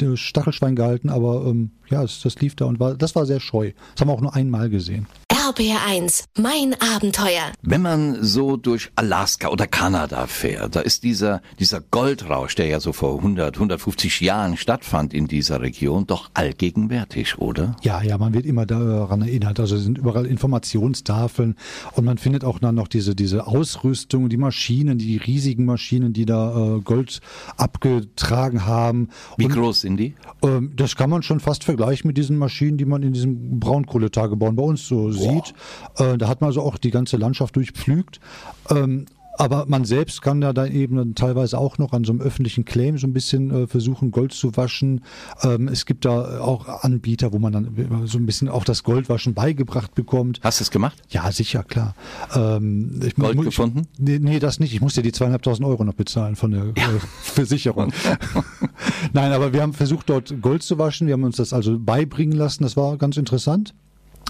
äh, 0.00 0.16
Stachelschwein 0.16 0.76
gehalten, 0.76 1.08
aber 1.08 1.46
ähm, 1.46 1.70
ja, 1.88 2.02
das, 2.02 2.20
das 2.20 2.38
lief 2.40 2.54
da 2.54 2.66
und 2.66 2.80
war, 2.80 2.94
das 2.94 3.14
war 3.14 3.26
sehr 3.26 3.40
scheu. 3.40 3.72
Das 3.94 4.02
haben 4.02 4.08
wir 4.08 4.14
auch 4.14 4.20
nur 4.20 4.34
einmal 4.34 4.70
gesehen. 4.70 5.06
RBR1, 5.48 6.24
mein 6.36 6.74
Abenteuer. 6.94 7.52
Wenn 7.62 7.80
man 7.80 8.22
so 8.22 8.58
durch 8.58 8.90
Alaska 8.96 9.48
oder 9.48 9.66
Kanada 9.66 10.26
fährt, 10.26 10.76
da 10.76 10.80
ist 10.80 11.04
dieser, 11.04 11.40
dieser 11.58 11.80
Goldrausch, 11.80 12.54
der 12.54 12.66
ja 12.66 12.80
so 12.80 12.92
vor 12.92 13.16
100, 13.16 13.54
150 13.54 14.20
Jahren 14.20 14.58
stattfand 14.58 15.14
in 15.14 15.26
dieser 15.26 15.62
Region, 15.62 16.06
doch 16.06 16.30
allgegenwärtig, 16.34 17.38
oder? 17.38 17.76
Ja, 17.82 18.02
ja, 18.02 18.18
man 18.18 18.34
wird 18.34 18.44
immer 18.44 18.66
daran 18.66 19.22
erinnert. 19.22 19.58
Also 19.58 19.76
es 19.76 19.84
sind 19.84 19.96
überall 19.96 20.26
Informationstafeln 20.26 21.56
und 21.92 22.04
man 22.04 22.18
findet 22.18 22.44
auch 22.44 22.57
dann 22.64 22.74
noch 22.74 22.88
diese, 22.88 23.14
diese 23.14 23.46
Ausrüstung, 23.46 24.28
die 24.28 24.36
Maschinen, 24.36 24.98
die 24.98 25.16
riesigen 25.16 25.64
Maschinen, 25.64 26.12
die 26.12 26.26
da 26.26 26.76
äh, 26.76 26.80
Gold 26.80 27.20
abgetragen 27.56 28.66
haben. 28.66 29.08
Wie 29.36 29.46
und, 29.46 29.52
groß 29.52 29.80
sind 29.80 29.96
die? 29.96 30.14
Ähm, 30.42 30.72
das 30.76 30.96
kann 30.96 31.10
man 31.10 31.22
schon 31.22 31.40
fast 31.40 31.64
vergleichen 31.64 32.06
mit 32.08 32.16
diesen 32.16 32.36
Maschinen, 32.36 32.76
die 32.76 32.84
man 32.84 33.02
in 33.02 33.12
diesem 33.12 33.58
Braunkohletagebau 33.60 34.52
bei 34.52 34.62
uns 34.62 34.86
so 34.86 35.04
Boah. 35.04 35.12
sieht 35.12 35.38
sieht. 35.44 35.54
Äh, 35.96 36.18
da 36.18 36.28
hat 36.28 36.40
man 36.40 36.48
also 36.48 36.62
auch 36.62 36.78
die 36.78 36.90
ganze 36.90 37.16
Landschaft 37.16 37.56
durchpflügt. 37.56 38.20
Ähm, 38.70 39.06
aber 39.38 39.66
man 39.66 39.84
selbst 39.84 40.20
kann 40.20 40.42
ja 40.42 40.52
dann 40.52 40.72
eben 40.72 40.96
dann 40.96 41.14
teilweise 41.14 41.58
auch 41.58 41.78
noch 41.78 41.92
an 41.92 42.04
so 42.04 42.12
einem 42.12 42.20
öffentlichen 42.20 42.64
Claim 42.64 42.98
so 42.98 43.06
ein 43.06 43.12
bisschen 43.12 43.50
äh, 43.50 43.66
versuchen, 43.66 44.10
Gold 44.10 44.32
zu 44.32 44.56
waschen. 44.56 45.02
Ähm, 45.42 45.68
es 45.68 45.86
gibt 45.86 46.04
da 46.04 46.40
auch 46.40 46.82
Anbieter, 46.82 47.32
wo 47.32 47.38
man 47.38 47.52
dann 47.52 48.06
so 48.06 48.18
ein 48.18 48.26
bisschen 48.26 48.48
auch 48.48 48.64
das 48.64 48.82
Goldwaschen 48.82 49.34
beigebracht 49.34 49.94
bekommt. 49.94 50.40
Hast 50.42 50.60
du 50.60 50.64
es 50.64 50.70
gemacht? 50.70 50.98
Ja, 51.08 51.30
sicher, 51.30 51.62
klar. 51.62 51.94
Ähm, 52.34 53.00
ich, 53.04 53.14
Gold 53.14 53.36
ich, 53.36 53.44
gefunden? 53.44 53.86
Nee, 53.96 54.18
nee, 54.18 54.40
das 54.40 54.58
nicht. 54.58 54.74
Ich 54.74 54.80
musste 54.80 55.02
die 55.02 55.12
zweieinhalbtausend 55.12 55.66
Euro 55.66 55.84
noch 55.84 55.94
bezahlen 55.94 56.36
von 56.36 56.50
der 56.50 56.64
ja. 56.76 56.90
äh, 56.90 56.98
Versicherung. 57.22 57.92
Nein, 59.12 59.32
aber 59.32 59.52
wir 59.52 59.62
haben 59.62 59.72
versucht, 59.72 60.10
dort 60.10 60.42
Gold 60.42 60.62
zu 60.62 60.78
waschen. 60.78 61.06
Wir 61.06 61.14
haben 61.14 61.24
uns 61.24 61.36
das 61.36 61.52
also 61.52 61.78
beibringen 61.78 62.36
lassen. 62.36 62.64
Das 62.64 62.76
war 62.76 62.96
ganz 62.96 63.16
interessant. 63.16 63.74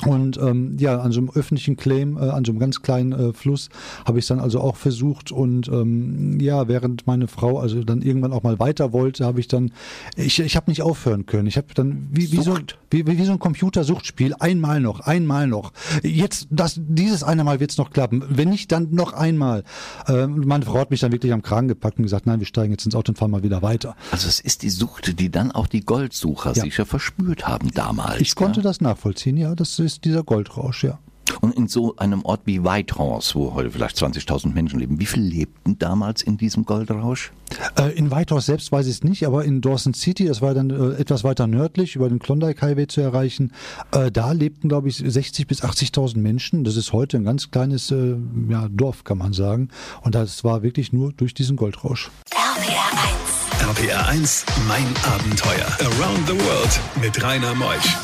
Und 0.06 0.38
ähm, 0.38 0.76
ja, 0.78 1.00
an 1.00 1.12
so 1.12 1.20
einem 1.20 1.30
öffentlichen 1.30 1.76
Claim, 1.76 2.16
äh, 2.16 2.28
an 2.28 2.44
so 2.44 2.52
einem 2.52 2.58
ganz 2.58 2.82
kleinen 2.82 3.12
äh, 3.12 3.32
Fluss, 3.32 3.68
habe 4.04 4.18
ich 4.18 4.26
dann 4.26 4.40
also 4.40 4.60
auch 4.60 4.76
versucht. 4.76 5.32
Und 5.32 5.68
ähm, 5.68 6.38
ja, 6.40 6.68
während 6.68 7.06
meine 7.06 7.28
Frau 7.28 7.58
also 7.58 7.82
dann 7.84 8.02
irgendwann 8.02 8.32
auch 8.32 8.42
mal 8.42 8.58
weiter 8.58 8.92
wollte, 8.92 9.24
habe 9.24 9.40
ich 9.40 9.48
dann, 9.48 9.72
ich, 10.16 10.38
ich 10.38 10.56
habe 10.56 10.70
nicht 10.70 10.82
aufhören 10.82 11.26
können. 11.26 11.46
Ich 11.46 11.56
habe 11.56 11.68
dann 11.74 12.08
wie, 12.12 12.32
wie, 12.32 12.42
so, 12.42 12.56
wie, 12.90 13.06
wie 13.06 13.24
so 13.24 13.32
ein 13.32 13.38
Computersuchtspiel, 13.38 14.34
einmal 14.38 14.80
noch, 14.80 15.00
einmal 15.00 15.46
noch. 15.46 15.72
Jetzt, 16.02 16.48
das, 16.50 16.78
dieses 16.78 17.22
eine 17.22 17.44
Mal 17.44 17.60
wird 17.60 17.70
es 17.70 17.78
noch 17.78 17.90
klappen. 17.90 18.24
Wenn 18.28 18.50
nicht, 18.50 18.72
dann 18.72 18.88
noch 18.90 19.12
einmal. 19.12 19.64
Äh, 20.06 20.26
meine 20.26 20.64
Frau 20.64 20.78
hat 20.78 20.90
mich 20.90 21.00
dann 21.00 21.12
wirklich 21.12 21.32
am 21.32 21.42
Kragen 21.42 21.68
gepackt 21.68 21.98
und 21.98 22.04
gesagt, 22.04 22.26
nein, 22.26 22.40
wir 22.40 22.46
steigen 22.46 22.72
jetzt 22.72 22.84
ins 22.84 22.94
Auto 22.94 23.12
und 23.12 23.16
fahren 23.16 23.30
mal 23.30 23.42
wieder 23.42 23.62
weiter. 23.62 23.96
Also 24.10 24.28
es 24.28 24.40
ist 24.40 24.62
die 24.62 24.70
Sucht, 24.70 25.18
die 25.18 25.30
dann 25.30 25.52
auch 25.52 25.66
die 25.66 25.80
Goldsucher 25.80 26.52
ja. 26.54 26.62
sicher 26.62 26.86
verspürt 26.86 27.46
haben 27.46 27.70
damals. 27.72 28.20
Ich 28.20 28.34
konnte 28.34 28.60
ja? 28.60 28.64
das 28.64 28.80
nachvollziehen, 28.80 29.36
ja. 29.36 29.54
Das 29.54 29.78
ist 29.78 29.87
dieser 29.96 30.22
Goldrausch, 30.22 30.84
ja. 30.84 30.98
Und 31.40 31.54
in 31.54 31.68
so 31.68 31.94
einem 31.96 32.24
Ort 32.24 32.42
wie 32.44 32.64
Whitehorse, 32.64 33.34
wo 33.34 33.54
heute 33.54 33.70
vielleicht 33.70 33.96
20.000 33.96 34.52
Menschen 34.52 34.80
leben, 34.80 34.98
wie 34.98 35.06
viel 35.06 35.22
lebten 35.22 35.78
damals 35.78 36.22
in 36.22 36.36
diesem 36.36 36.64
Goldrausch? 36.64 37.32
Äh, 37.78 37.96
in 37.96 38.10
Whitehorse 38.10 38.46
selbst 38.46 38.72
weiß 38.72 38.86
ich 38.86 38.92
es 38.96 39.04
nicht, 39.04 39.26
aber 39.26 39.44
in 39.44 39.60
Dawson 39.60 39.94
City, 39.94 40.26
das 40.26 40.42
war 40.42 40.54
dann 40.54 40.70
äh, 40.70 41.00
etwas 41.00 41.24
weiter 41.24 41.46
nördlich, 41.46 41.96
über 41.96 42.08
den 42.08 42.18
Klondike 42.18 42.60
Highway 42.62 42.86
zu 42.86 43.00
erreichen, 43.00 43.52
äh, 43.92 44.10
da 44.10 44.32
lebten, 44.32 44.68
glaube 44.68 44.88
ich, 44.88 44.96
60.000 44.96 45.46
bis 45.46 45.62
80.000 45.62 46.18
Menschen. 46.18 46.64
Das 46.64 46.76
ist 46.76 46.92
heute 46.92 47.18
ein 47.18 47.24
ganz 47.24 47.50
kleines 47.50 47.90
äh, 47.90 48.16
ja, 48.48 48.68
Dorf, 48.70 49.04
kann 49.04 49.18
man 49.18 49.32
sagen. 49.32 49.68
Und 50.02 50.14
das 50.14 50.44
war 50.44 50.62
wirklich 50.62 50.92
nur 50.92 51.12
durch 51.12 51.34
diesen 51.34 51.56
Goldrausch. 51.56 52.10
RPR 52.32 53.78
1. 53.78 53.78
RPR 53.78 54.08
1, 54.08 54.46
mein 54.66 54.86
Abenteuer. 55.04 55.66
Around 55.80 56.26
the 56.26 56.34
World 56.34 56.80
mit 57.00 57.22
Rainer 57.22 57.54
Meusch. 57.54 57.96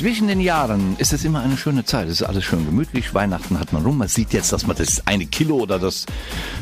Zwischen 0.00 0.28
den 0.28 0.40
Jahren 0.40 0.96
ist 0.96 1.12
es 1.12 1.26
immer 1.26 1.42
eine 1.42 1.58
schöne 1.58 1.84
Zeit. 1.84 2.08
Es 2.08 2.22
ist 2.22 2.26
alles 2.26 2.42
schön 2.42 2.64
gemütlich. 2.64 3.12
Weihnachten 3.12 3.60
hat 3.60 3.74
man 3.74 3.82
rum. 3.82 3.98
Man 3.98 4.08
sieht 4.08 4.32
jetzt, 4.32 4.50
dass 4.50 4.66
man 4.66 4.74
das 4.74 5.06
eine 5.06 5.26
Kilo 5.26 5.56
oder 5.56 5.78
das 5.78 6.06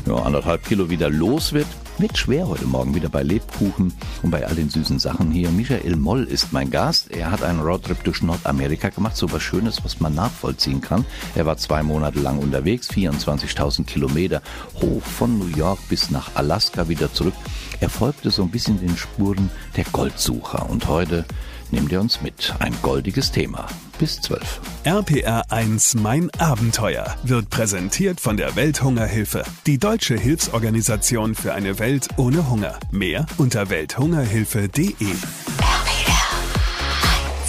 ja, 0.07 0.17
anderthalb 0.17 0.65
Kilo 0.67 0.91
wieder 0.91 1.09
los 1.09 1.53
wird. 1.53 1.69
Wird 1.99 2.19
schwer 2.19 2.49
heute 2.49 2.65
Morgen 2.65 2.97
wieder 2.97 3.09
bei 3.09 3.23
Lebkuchen 3.23 3.93
und 4.25 4.31
bei 4.33 4.45
all 4.45 4.57
den 4.57 4.71
süßen 4.71 4.99
Sachen 4.99 5.31
hier. 5.31 5.53
Michael 5.53 5.95
Moll 5.95 6.25
ist 6.25 6.53
mein 6.53 6.69
Gast. 6.73 7.13
Er 7.13 7.31
hat 7.31 7.45
einen 7.45 7.61
Roadtrip 7.61 8.03
durch 8.03 8.23
Nordamerika 8.23 8.89
gemacht, 8.89 9.17
so 9.17 9.31
was 9.31 9.41
Schönes, 9.41 9.85
was 9.85 10.01
man 10.01 10.17
nachvollziehen 10.17 10.81
kann. 10.81 11.05
Er 11.37 11.47
war 11.47 11.57
zwei 11.59 11.85
Monate 11.85 12.19
lang 12.19 12.41
unterwegs, 12.41 12.91
24.000 12.91 13.85
Kilometer 13.85 14.43
hoch 14.83 15.05
von 15.05 15.39
New 15.39 15.57
York 15.57 15.79
bis 15.89 16.11
nach 16.11 16.35
Alaska 16.35 16.89
wieder 16.89 17.13
zurück. 17.13 17.35
Er 17.79 17.89
folgte 17.89 18.33
so 18.33 18.43
ein 18.43 18.51
bisschen 18.51 18.81
den 18.81 18.97
Spuren 18.97 19.49
der 19.77 19.85
Goldsucher 19.85 20.69
und 20.69 20.89
heute 20.89 21.25
nimmt 21.73 21.93
er 21.93 22.01
uns 22.01 22.21
mit. 22.21 22.55
Ein 22.59 22.75
goldiges 22.83 23.33
Thema. 23.33 23.67
Bis 23.99 24.21
12. 24.21 24.61
RPR 24.85 25.51
1 25.51 25.95
Mein 25.95 26.31
Abenteuer 26.39 27.17
wird 27.25 27.51
präsentiert 27.51 28.21
von 28.21 28.37
der 28.37 28.55
Welthungerhilfe, 28.57 29.43
die 29.67 29.79
deutsche 29.79 30.17
Hilfsorganisation 30.17 31.35
für 31.35 31.55
eine 31.55 31.79
Welt 31.79 32.09
ohne 32.17 32.49
Hunger. 32.49 32.79
Mehr 32.91 33.27
unter 33.39 33.71
welthungerhilfe.de. 33.71 34.95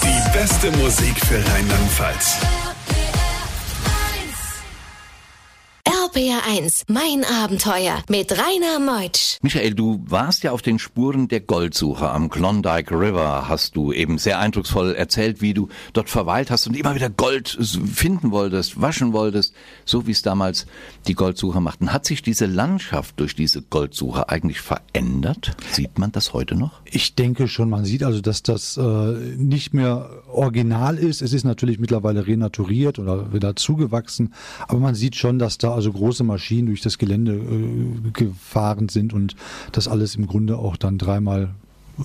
Die 0.04 0.32
beste 0.34 0.72
Musik 0.78 1.20
für 1.20 1.38
Rheinland-Pfalz. 1.38 2.38
RPR1, 6.14 6.84
mein 6.88 7.24
Abenteuer 7.24 8.04
mit 8.10 8.32
Rainer 8.32 8.80
Meutsch. 8.80 9.38
Michael, 9.42 9.76
du 9.76 10.04
warst 10.08 10.44
ja 10.44 10.52
auf 10.52 10.62
den 10.62 10.80
Spuren 10.80 11.28
der 11.28 11.40
Goldsuche 11.40 12.10
am 12.10 12.30
Klondike 12.30 12.92
River, 13.00 13.48
hast 13.48 13.76
du 13.76 13.92
eben 13.92 14.18
sehr 14.18 14.40
eindrucksvoll 14.40 14.96
erzählt, 14.96 15.42
wie 15.42 15.54
du 15.54 15.68
dort 15.94 16.10
verweilt 16.10 16.50
hast 16.50 16.66
und 16.68 16.76
immer 16.76 16.96
wieder 16.96 17.10
Gold 17.10 17.58
finden 17.94 18.32
wolltest, 18.32 18.82
waschen 18.82 19.14
wolltest, 19.14 19.54
so 19.86 20.08
wie 20.08 20.12
es 20.12 20.22
damals 20.24 20.66
die 21.08 21.14
Goldsucher 21.14 21.60
machten. 21.60 21.94
Hat 21.94 22.06
sich 22.06 22.24
diese 22.24 22.48
Landschaft 22.48 23.20
durch 23.20 23.36
diese 23.36 23.62
Goldsuche 23.62 24.30
eigentlich 24.30 24.62
verändert? 24.62 25.56
Sieht 25.72 26.00
man 26.00 26.12
das 26.12 26.34
heute 26.34 26.56
noch? 26.56 26.82
Ich 26.86 27.14
denke 27.14 27.48
schon, 27.48 27.70
man 27.70 27.86
sieht 27.86 28.04
also, 28.04 28.22
dass 28.22 28.42
das 28.42 28.78
äh, 28.78 28.82
nicht 28.82 29.74
mehr 29.76 30.10
original 30.32 30.98
ist. 30.98 31.22
Es 31.22 31.34
ist 31.34 31.44
natürlich 31.44 31.78
mittlerweile 31.78 32.26
renaturiert 32.26 32.98
oder 32.98 33.32
wieder 33.32 33.56
zugewachsen, 33.56 34.34
aber 34.68 34.80
man 34.80 34.96
sieht 34.96 35.16
schon, 35.16 35.38
dass 35.38 35.60
da 35.60 35.74
also 35.74 35.99
große 36.00 36.24
Maschinen 36.24 36.68
durch 36.68 36.82
das 36.82 36.98
Gelände 36.98 37.34
äh, 37.34 38.12
gefahren 38.12 38.90
sind 38.90 39.14
und 39.14 39.36
das 39.72 39.88
alles 39.88 40.16
im 40.16 40.28
Grunde 40.28 40.58
auch 40.58 40.78
dann 40.78 40.98
dreimal 40.98 41.54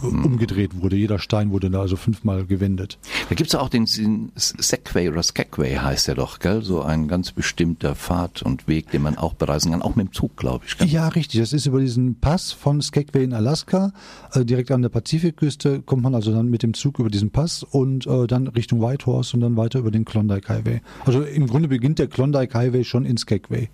umgedreht 0.03 0.81
wurde. 0.81 0.97
Jeder 0.97 1.19
Stein 1.19 1.51
wurde 1.51 1.71
da 1.71 1.81
also 1.81 1.97
fünfmal 1.97 2.45
gewendet. 2.47 2.99
Da 3.29 3.35
gibt 3.35 3.49
es 3.49 3.55
auch 3.55 3.69
den 3.69 3.87
Segway 3.87 5.09
oder 5.09 5.23
Skagway 5.23 5.77
heißt 5.77 6.09
der 6.09 6.15
doch, 6.17 6.39
gell? 6.39 6.63
So 6.63 6.83
ein 6.83 7.09
ganz 7.09 7.33
bestimmter 7.33 7.95
Pfad 7.95 8.43
und 8.43 8.67
Weg, 8.67 8.91
den 8.91 9.03
man 9.03 9.17
auch 9.17 9.35
bereisen 9.35 9.73
kann, 9.73 9.83
auch 9.83 9.95
mit 9.95 10.09
dem 10.09 10.13
Zug, 10.13 10.37
glaube 10.37 10.65
ich. 10.67 10.79
Gell? 10.79 10.89
Ja, 10.89 11.09
richtig. 11.09 11.41
Das 11.41 11.53
ist 11.53 11.67
über 11.67 11.81
diesen 11.81 12.17
Pass 12.17 12.53
von 12.53 12.83
Skagway 12.83 13.25
in 13.25 13.33
Alaska, 13.33 13.93
äh, 14.33 14.45
direkt 14.45 14.71
an 14.71 14.83
der 14.83 14.89
Pazifikküste, 14.89 15.83
kommt 15.83 16.03
man 16.03 16.15
also 16.15 16.33
dann 16.33 16.49
mit 16.49 16.63
dem 16.63 16.75
Zug 16.75 16.99
über 16.99 17.11
diesen 17.11 17.31
Pass 17.31 17.63
und 17.63 18.07
äh, 18.07 18.27
dann 18.27 18.49
Richtung 18.49 18.81
Whitehorse 18.81 19.37
und 19.37 19.41
dann 19.41 19.57
weiter 19.57 19.79
über 19.79 19.91
den 19.91 20.05
Klondike 20.05 20.49
Highway. 20.49 20.81
Also 21.05 21.23
im 21.23 21.47
Grunde 21.47 21.69
beginnt 21.69 21.99
der 21.99 22.09
Klondike 22.09 22.55
Highway 22.55 22.85
schon 22.85 23.05
in 23.05 23.17
Skagway. 23.17 23.69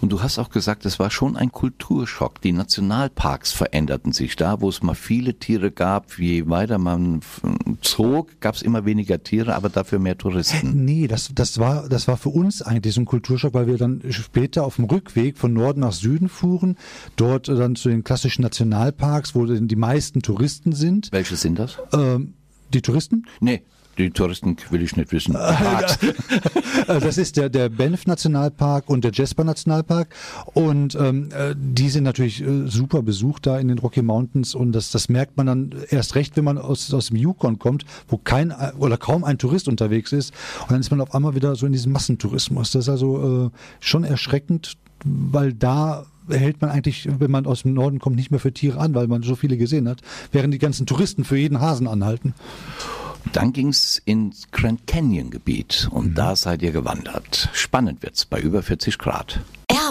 Und 0.00 0.10
du 0.10 0.22
hast 0.22 0.38
auch 0.38 0.50
gesagt, 0.50 0.84
es 0.86 0.98
war 0.98 1.10
schon 1.10 1.36
ein 1.36 1.52
Kulturschock. 1.52 2.40
Die 2.40 2.52
Nationalparks 2.52 3.52
veränderten 3.52 4.12
sich. 4.12 4.36
Da, 4.36 4.60
wo 4.60 4.68
es 4.68 4.82
mal 4.82 4.94
viele 4.94 5.34
Tiere 5.38 5.70
gab, 5.70 6.18
je 6.18 6.48
weiter 6.48 6.78
man 6.78 7.20
zog, 7.80 8.40
gab 8.40 8.54
es 8.54 8.62
immer 8.62 8.84
weniger 8.84 9.22
Tiere, 9.22 9.54
aber 9.54 9.68
dafür 9.68 9.98
mehr 9.98 10.18
Touristen. 10.18 10.84
Nee, 10.84 11.06
das, 11.06 11.30
das, 11.34 11.58
war, 11.58 11.88
das 11.88 12.08
war 12.08 12.16
für 12.16 12.30
uns 12.30 12.62
eigentlich 12.62 12.94
so 12.94 13.00
ein 13.00 13.06
Kulturschock, 13.06 13.54
weil 13.54 13.66
wir 13.66 13.78
dann 13.78 14.02
später 14.10 14.64
auf 14.64 14.76
dem 14.76 14.86
Rückweg 14.86 15.38
von 15.38 15.52
Norden 15.52 15.80
nach 15.80 15.92
Süden 15.92 16.28
fuhren, 16.28 16.76
dort 17.16 17.48
dann 17.48 17.76
zu 17.76 17.88
den 17.88 18.04
klassischen 18.04 18.42
Nationalparks, 18.42 19.34
wo 19.34 19.46
die 19.46 19.76
meisten 19.76 20.22
Touristen 20.22 20.72
sind. 20.72 21.08
Welche 21.12 21.36
sind 21.36 21.58
das? 21.58 21.78
Ähm, 21.92 22.34
die 22.72 22.82
Touristen? 22.82 23.26
Nee, 23.40 23.62
die 23.98 24.10
Touristen 24.10 24.56
will 24.70 24.82
ich 24.82 24.96
nicht 24.96 25.12
wissen. 25.12 25.34
das 26.86 27.18
ist 27.18 27.36
der, 27.36 27.50
der 27.50 27.68
Banff 27.68 28.06
Nationalpark 28.06 28.88
und 28.88 29.04
der 29.04 29.12
Jasper 29.12 29.44
Nationalpark. 29.44 30.08
Und 30.54 30.94
ähm, 30.94 31.28
äh, 31.32 31.54
die 31.56 31.88
sind 31.90 32.04
natürlich 32.04 32.42
äh, 32.42 32.66
super 32.66 33.02
besucht 33.02 33.46
da 33.46 33.58
in 33.58 33.68
den 33.68 33.78
Rocky 33.78 34.02
Mountains. 34.02 34.54
Und 34.54 34.72
das, 34.72 34.90
das 34.90 35.08
merkt 35.08 35.36
man 35.36 35.46
dann 35.46 35.74
erst 35.90 36.14
recht, 36.14 36.36
wenn 36.36 36.44
man 36.44 36.58
aus, 36.58 36.92
aus 36.92 37.08
dem 37.08 37.16
Yukon 37.16 37.58
kommt, 37.58 37.84
wo 38.08 38.16
kein 38.16 38.52
oder 38.78 38.96
kaum 38.96 39.24
ein 39.24 39.38
Tourist 39.38 39.68
unterwegs 39.68 40.12
ist. 40.12 40.32
Und 40.62 40.72
dann 40.72 40.80
ist 40.80 40.90
man 40.90 41.00
auf 41.00 41.14
einmal 41.14 41.34
wieder 41.34 41.54
so 41.56 41.66
in 41.66 41.72
diesem 41.72 41.92
Massentourismus. 41.92 42.70
Das 42.70 42.84
ist 42.84 42.88
also 42.88 43.46
äh, 43.46 43.50
schon 43.80 44.04
erschreckend, 44.04 44.76
weil 45.04 45.52
da 45.52 46.06
hält 46.28 46.60
man 46.60 46.70
eigentlich, 46.70 47.08
wenn 47.18 47.30
man 47.30 47.46
aus 47.46 47.62
dem 47.62 47.74
Norden 47.74 47.98
kommt, 47.98 48.16
nicht 48.16 48.30
mehr 48.30 48.40
für 48.40 48.52
Tiere 48.52 48.78
an, 48.78 48.94
weil 48.94 49.08
man 49.08 49.22
so 49.22 49.34
viele 49.34 49.56
gesehen 49.56 49.88
hat, 49.88 50.00
während 50.30 50.54
die 50.54 50.58
ganzen 50.58 50.86
Touristen 50.86 51.24
für 51.24 51.36
jeden 51.36 51.60
Hasen 51.60 51.86
anhalten. 51.86 52.34
Dann 53.32 53.52
ging's 53.52 54.00
ins 54.04 54.50
Grand 54.50 54.86
Canyon 54.86 55.30
Gebiet 55.30 55.88
und 55.90 56.10
mhm. 56.10 56.14
da 56.14 56.36
seid 56.36 56.62
ihr 56.62 56.72
gewandert. 56.72 57.48
Spannend 57.52 58.02
wird's 58.02 58.24
bei 58.24 58.40
über 58.40 58.62
40 58.62 58.98
Grad. 58.98 59.40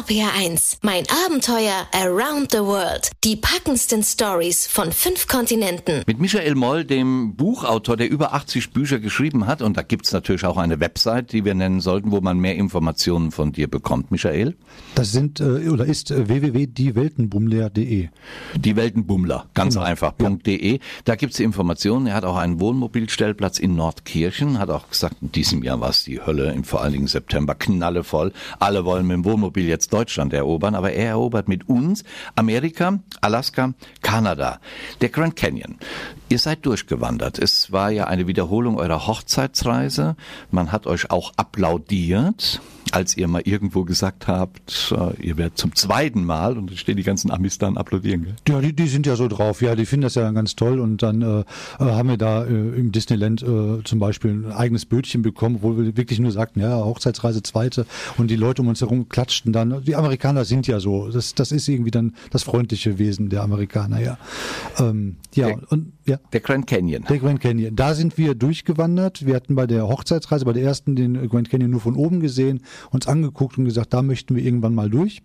RPR1, 0.02 0.78
mein 0.82 1.04
Abenteuer 1.28 1.86
Around 1.94 2.52
the 2.54 2.60
World. 2.60 3.12
Die 3.24 3.36
packendsten 3.36 4.02
Stories 4.02 4.66
von 4.66 4.92
fünf 4.92 5.28
Kontinenten. 5.28 6.02
Mit 6.08 6.20
Michael 6.20 6.56
Moll, 6.56 6.86
dem 6.86 7.36
Buchautor, 7.36 7.98
der 7.98 8.10
über 8.10 8.34
80 8.34 8.72
Bücher 8.72 9.00
geschrieben 9.00 9.46
hat. 9.46 9.62
Und 9.62 9.78
da 9.78 9.84
gibt's 9.84 10.12
natürlich 10.12 10.46
auch 10.46 10.58
eine 10.58 10.80
Website, 10.80 11.34
die 11.34 11.46
wir 11.46 11.54
nennen 11.54 11.82
sollten, 11.82 12.12
wo 12.12 12.20
man 12.20 12.40
mehr 12.40 12.56
Informationen 12.56 13.30
von 13.30 13.52
dir 13.52 13.68
bekommt. 13.70 14.10
Michael? 14.10 14.56
Das 14.96 15.12
sind 15.12 15.40
äh, 15.40 15.70
oder 15.70 15.86
ist 15.86 16.10
äh, 16.10 16.28
www.dieweltenbummler.de. 16.28 18.10
Die 18.56 18.76
Weltenbummler, 18.76 19.50
ganz 19.54 19.76
genau. 19.76 19.86
einfach, 19.86 20.14
ja. 20.20 20.30
.de. 20.32 20.80
Da 21.06 21.16
gibt's 21.16 21.38
die 21.38 21.44
Informationen. 21.44 22.08
Er 22.08 22.16
hat 22.16 22.26
auch 22.26 22.38
einen 22.38 22.60
Wohnmobilstellplatz 22.60 23.60
in 23.60 23.76
Nordkirchen, 23.76 24.58
hat 24.58 24.72
auch 24.72 24.90
gesagt, 24.90 25.18
in 25.22 25.32
diesem 25.32 25.62
Jahr 25.62 25.80
war 25.80 25.90
es 25.90 26.06
die 26.06 26.22
Hölle, 26.26 26.54
im 26.54 26.64
vor 26.64 26.82
allen 26.82 26.94
Dingen 26.94 27.08
September, 27.08 27.54
knallevoll. 27.54 28.34
Alle 28.58 28.84
wollen 28.84 29.06
mit 29.06 29.18
dem 29.18 29.26
Wohnmobil 29.26 29.68
jetzt 29.68 29.91
Deutschland 29.94 30.34
erobern, 30.34 30.76
aber 30.76 30.94
er 30.94 31.10
erobert 31.10 31.48
mit 31.48 31.70
uns 31.70 32.04
Amerika, 32.36 33.00
Alaska, 33.22 33.74
Kanada, 34.02 34.60
der 35.02 35.10
Grand 35.10 35.36
Canyon. 35.36 35.78
Ihr 36.30 36.40
seid 36.40 36.66
durchgewandert. 36.66 37.40
Es 37.40 37.72
war 37.72 37.92
ja 37.92 38.06
eine 38.06 38.28
Wiederholung 38.28 38.78
eurer 38.78 39.08
Hochzeitsreise. 39.08 40.16
Man 40.50 40.72
hat 40.72 40.88
euch 40.88 41.12
auch 41.12 41.34
applaudiert 41.38 42.62
als 42.92 43.18
ihr 43.18 43.28
mal 43.28 43.42
irgendwo 43.46 43.84
gesagt 43.84 44.28
habt, 44.28 44.94
äh, 44.96 45.22
ihr 45.22 45.38
werdet 45.38 45.58
zum 45.58 45.76
zweiten 45.76 46.24
Mal 46.24 46.58
und 46.58 46.70
dann 46.70 46.78
stehen 46.78 46.98
die 46.98 47.04
ganzen 47.04 47.32
Amis 47.32 47.58
da 47.58 47.68
und 47.68 47.78
applaudieren. 47.78 48.36
Gell? 48.46 48.56
Ja, 48.56 48.62
die, 48.62 48.74
die 48.74 48.88
sind 48.88 49.06
ja 49.06 49.16
so 49.16 49.28
drauf. 49.28 49.62
Ja, 49.62 49.76
die 49.76 49.86
finden 49.86 50.04
das 50.04 50.16
ja 50.16 50.30
ganz 50.32 50.56
toll 50.56 50.80
und 50.80 51.02
dann 51.04 51.22
äh, 51.22 51.40
äh 51.40 51.44
haben 51.80 52.10
wir 52.10 52.18
da 52.18 52.44
äh, 52.44 52.50
im 52.50 52.92
Disneyland 52.92 53.42
äh, 53.44 53.84
zum 53.84 54.00
Beispiel 54.00 54.32
ein 54.32 54.52
eigenes 54.52 54.86
Bötchen 54.86 55.22
bekommen, 55.22 55.60
wo 55.62 55.78
wir 55.78 55.98
wirklich 55.98 56.20
nur 56.20 56.32
sagten, 56.32 56.60
ja, 56.60 56.76
Hochzeitsreise 56.84 57.44
zweite 57.44 57.86
und 58.18 58.30
die 58.30 58.36
Leute 58.36 58.62
um 58.62 58.68
uns 58.68 58.82
herum 58.82 59.10
klatschten 59.10 59.54
dann. 59.54 59.84
Die 59.84 59.96
Amerikaner 59.96 60.46
sind 60.46 60.68
ja 60.68 60.80
so. 60.80 61.10
Das, 61.10 61.36
das 61.36 61.52
ist 61.52 61.68
irgendwie 61.68 61.92
dann 61.92 62.16
das 62.32 62.44
freundliche 62.44 63.00
Wesen 63.00 63.30
der 63.30 63.44
Amerikaner, 63.44 64.02
ja. 64.02 64.18
Ähm, 64.80 65.18
ja, 65.34 65.48
der, 65.48 65.72
und 65.72 65.94
ja. 66.06 66.18
Der 66.34 66.40
Grand 66.40 66.68
Canyon. 66.68 67.06
Der 67.10 67.20
Grand 67.20 67.40
Canyon. 67.42 67.76
Da 67.76 67.94
sind 67.94 68.18
wir 68.18 68.36
durchgewandert. 68.36 69.26
Wir 69.26 69.36
hatten 69.36 69.56
bei 69.56 69.68
der 69.68 69.88
Hochzeitsreise, 69.88 70.46
bei 70.46 70.54
der 70.54 70.64
ersten 70.64 70.96
den 70.96 71.30
Grand 71.30 71.50
Canyon 71.50 71.72
nur 71.72 71.82
von 71.82 71.96
oben 71.96 72.20
gesehen 72.20 72.62
uns 72.92 73.08
angeguckt 73.08 73.58
und 73.58 73.66
gesagt, 73.66 73.94
da 73.94 74.02
möchten 74.02 74.36
wir 74.36 74.44
irgendwann 74.44 74.74
mal 74.76 74.90
durch. 74.90 75.22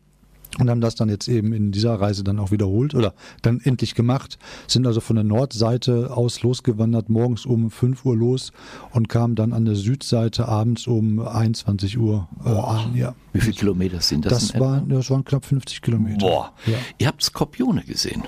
Und 0.59 0.71
haben 0.71 0.81
das 0.81 0.95
dann 0.95 1.11
jetzt 1.11 1.29
eben 1.29 1.53
in 1.53 1.71
dieser 1.71 2.01
Reise 2.01 2.25
dann 2.25 2.39
auch 2.39 2.51
wiederholt 2.51 2.95
oder 2.95 3.13
dann 3.43 3.61
endlich 3.61 3.95
gemacht. 3.95 4.39
Sind 4.67 4.87
also 4.87 5.01
von 5.01 5.17
der 5.17 5.25
Nordseite 5.25 6.17
aus 6.17 6.43
losgewandert, 6.43 7.11
morgens 7.11 7.45
um 7.45 7.71
5 7.71 8.07
Uhr 8.07 8.17
los 8.17 8.53
und 8.93 9.09
kamen 9.09 9.35
dann 9.35 9.53
an 9.53 9.67
der 9.67 9.75
Südseite 9.75 10.49
abends 10.49 10.87
um 10.87 11.19
21 11.19 11.99
Uhr 11.99 12.29
äh, 12.45 12.49
an. 12.49 12.95
Ja. 12.95 13.15
Wie 13.35 13.41
viele 13.41 13.57
Kilometer 13.57 14.01
sind 14.01 14.25
das? 14.25 14.49
Das, 14.53 14.61
waren, 14.61 14.89
das 14.89 15.11
waren 15.11 15.25
knapp 15.25 15.45
50 15.45 15.83
Kilometer. 15.83 16.27
Boah. 16.27 16.53
Ja. 16.65 16.79
Ihr 16.99 17.07
habt 17.09 17.23
Skorpione 17.23 17.83
gesehen. 17.83 18.23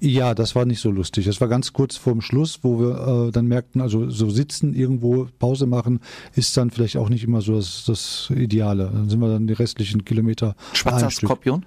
Ja, 0.00 0.34
das 0.34 0.54
war 0.54 0.64
nicht 0.64 0.80
so 0.80 0.90
lustig. 0.90 1.26
Das 1.26 1.40
war 1.40 1.48
ganz 1.48 1.72
kurz 1.72 1.96
vorm 1.96 2.20
Schluss, 2.20 2.60
wo 2.62 2.80
wir 2.80 3.28
äh, 3.28 3.32
dann 3.32 3.46
merkten, 3.46 3.80
also 3.80 4.08
so 4.10 4.30
sitzen, 4.30 4.74
irgendwo 4.74 5.28
Pause 5.38 5.66
machen, 5.66 6.00
ist 6.34 6.56
dann 6.56 6.70
vielleicht 6.70 6.96
auch 6.96 7.08
nicht 7.08 7.24
immer 7.24 7.40
so 7.40 7.56
das, 7.56 7.84
das 7.86 8.32
Ideale. 8.34 8.90
Dann 8.92 9.08
sind 9.08 9.20
wir 9.20 9.28
dann 9.28 9.46
die 9.46 9.54
restlichen 9.54 10.04
Kilometer. 10.04 10.54
Schwarzer 10.72 11.10
Skorpion? 11.10 11.64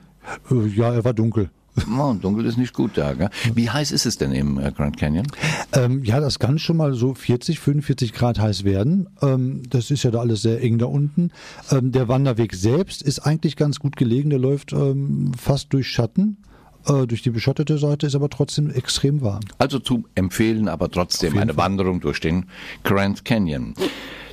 Äh, 0.51 0.67
ja, 0.67 0.93
er 0.93 1.03
war 1.03 1.13
dunkel. 1.13 1.49
Oh, 1.97 2.13
dunkel 2.13 2.45
ist 2.45 2.57
nicht 2.57 2.73
gut 2.73 2.91
da. 2.95 3.13
Gell? 3.13 3.29
Wie 3.53 3.69
heiß 3.69 3.91
ist 3.91 4.05
es 4.05 4.17
denn 4.17 4.31
im 4.31 4.59
äh, 4.59 4.71
Grand 4.71 4.97
Canyon? 4.97 5.27
Ähm, 5.73 6.03
ja, 6.03 6.19
das 6.19 6.39
kann 6.39 6.59
schon 6.59 6.77
mal 6.77 6.93
so 6.93 7.13
40, 7.13 7.59
45 7.59 8.13
Grad 8.13 8.39
heiß 8.39 8.63
werden. 8.63 9.07
Ähm, 9.21 9.63
das 9.69 9.91
ist 9.91 10.03
ja 10.03 10.11
da 10.11 10.19
alles 10.19 10.41
sehr 10.41 10.61
eng 10.61 10.77
da 10.77 10.88
unten. 10.88 11.31
Ähm, 11.71 11.91
der 11.91 12.07
Wanderweg 12.07 12.53
selbst 12.53 13.01
ist 13.01 13.19
eigentlich 13.19 13.55
ganz 13.55 13.79
gut 13.79 13.95
gelegen. 13.95 14.29
Der 14.29 14.39
läuft 14.39 14.73
ähm, 14.73 15.31
fast 15.38 15.73
durch 15.73 15.88
Schatten. 15.88 16.38
Äh, 16.89 17.08
durch 17.08 17.22
die 17.22 17.29
beschottete 17.29 17.77
Seite 17.77 18.08
ist 18.08 18.15
aber 18.15 18.29
trotzdem 18.29 18.69
extrem 18.72 19.22
warm. 19.22 19.41
Also 19.58 19.79
zu 19.79 20.05
empfehlen, 20.15 20.67
aber 20.67 20.89
trotzdem 20.89 21.38
eine 21.38 21.53
Fall. 21.53 21.63
Wanderung 21.63 22.01
durch 22.01 22.19
den 22.19 22.46
Grand 22.84 23.24
Canyon. 23.25 23.75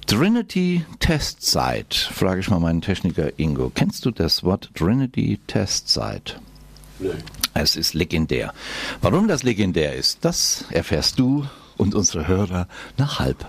Trinity 0.06 0.84
Test 1.00 1.42
Site, 1.42 1.96
frage 2.12 2.40
ich 2.40 2.48
mal 2.48 2.60
meinen 2.60 2.80
Techniker 2.80 3.38
Ingo. 3.38 3.72
Kennst 3.74 4.04
du 4.04 4.12
das 4.12 4.44
Wort 4.44 4.70
Trinity 4.74 5.40
Test 5.46 5.88
Site? 5.88 6.34
Nö. 7.00 7.10
Es 7.54 7.76
ist 7.76 7.94
legendär. 7.94 8.52
Warum 9.02 9.28
das 9.28 9.42
legendär 9.42 9.94
ist, 9.94 10.24
das 10.24 10.64
erfährst 10.70 11.18
du 11.18 11.44
und 11.76 11.94
unsere 11.94 12.28
Hörer 12.28 12.68
nach 12.96 13.18
halb 13.18 13.46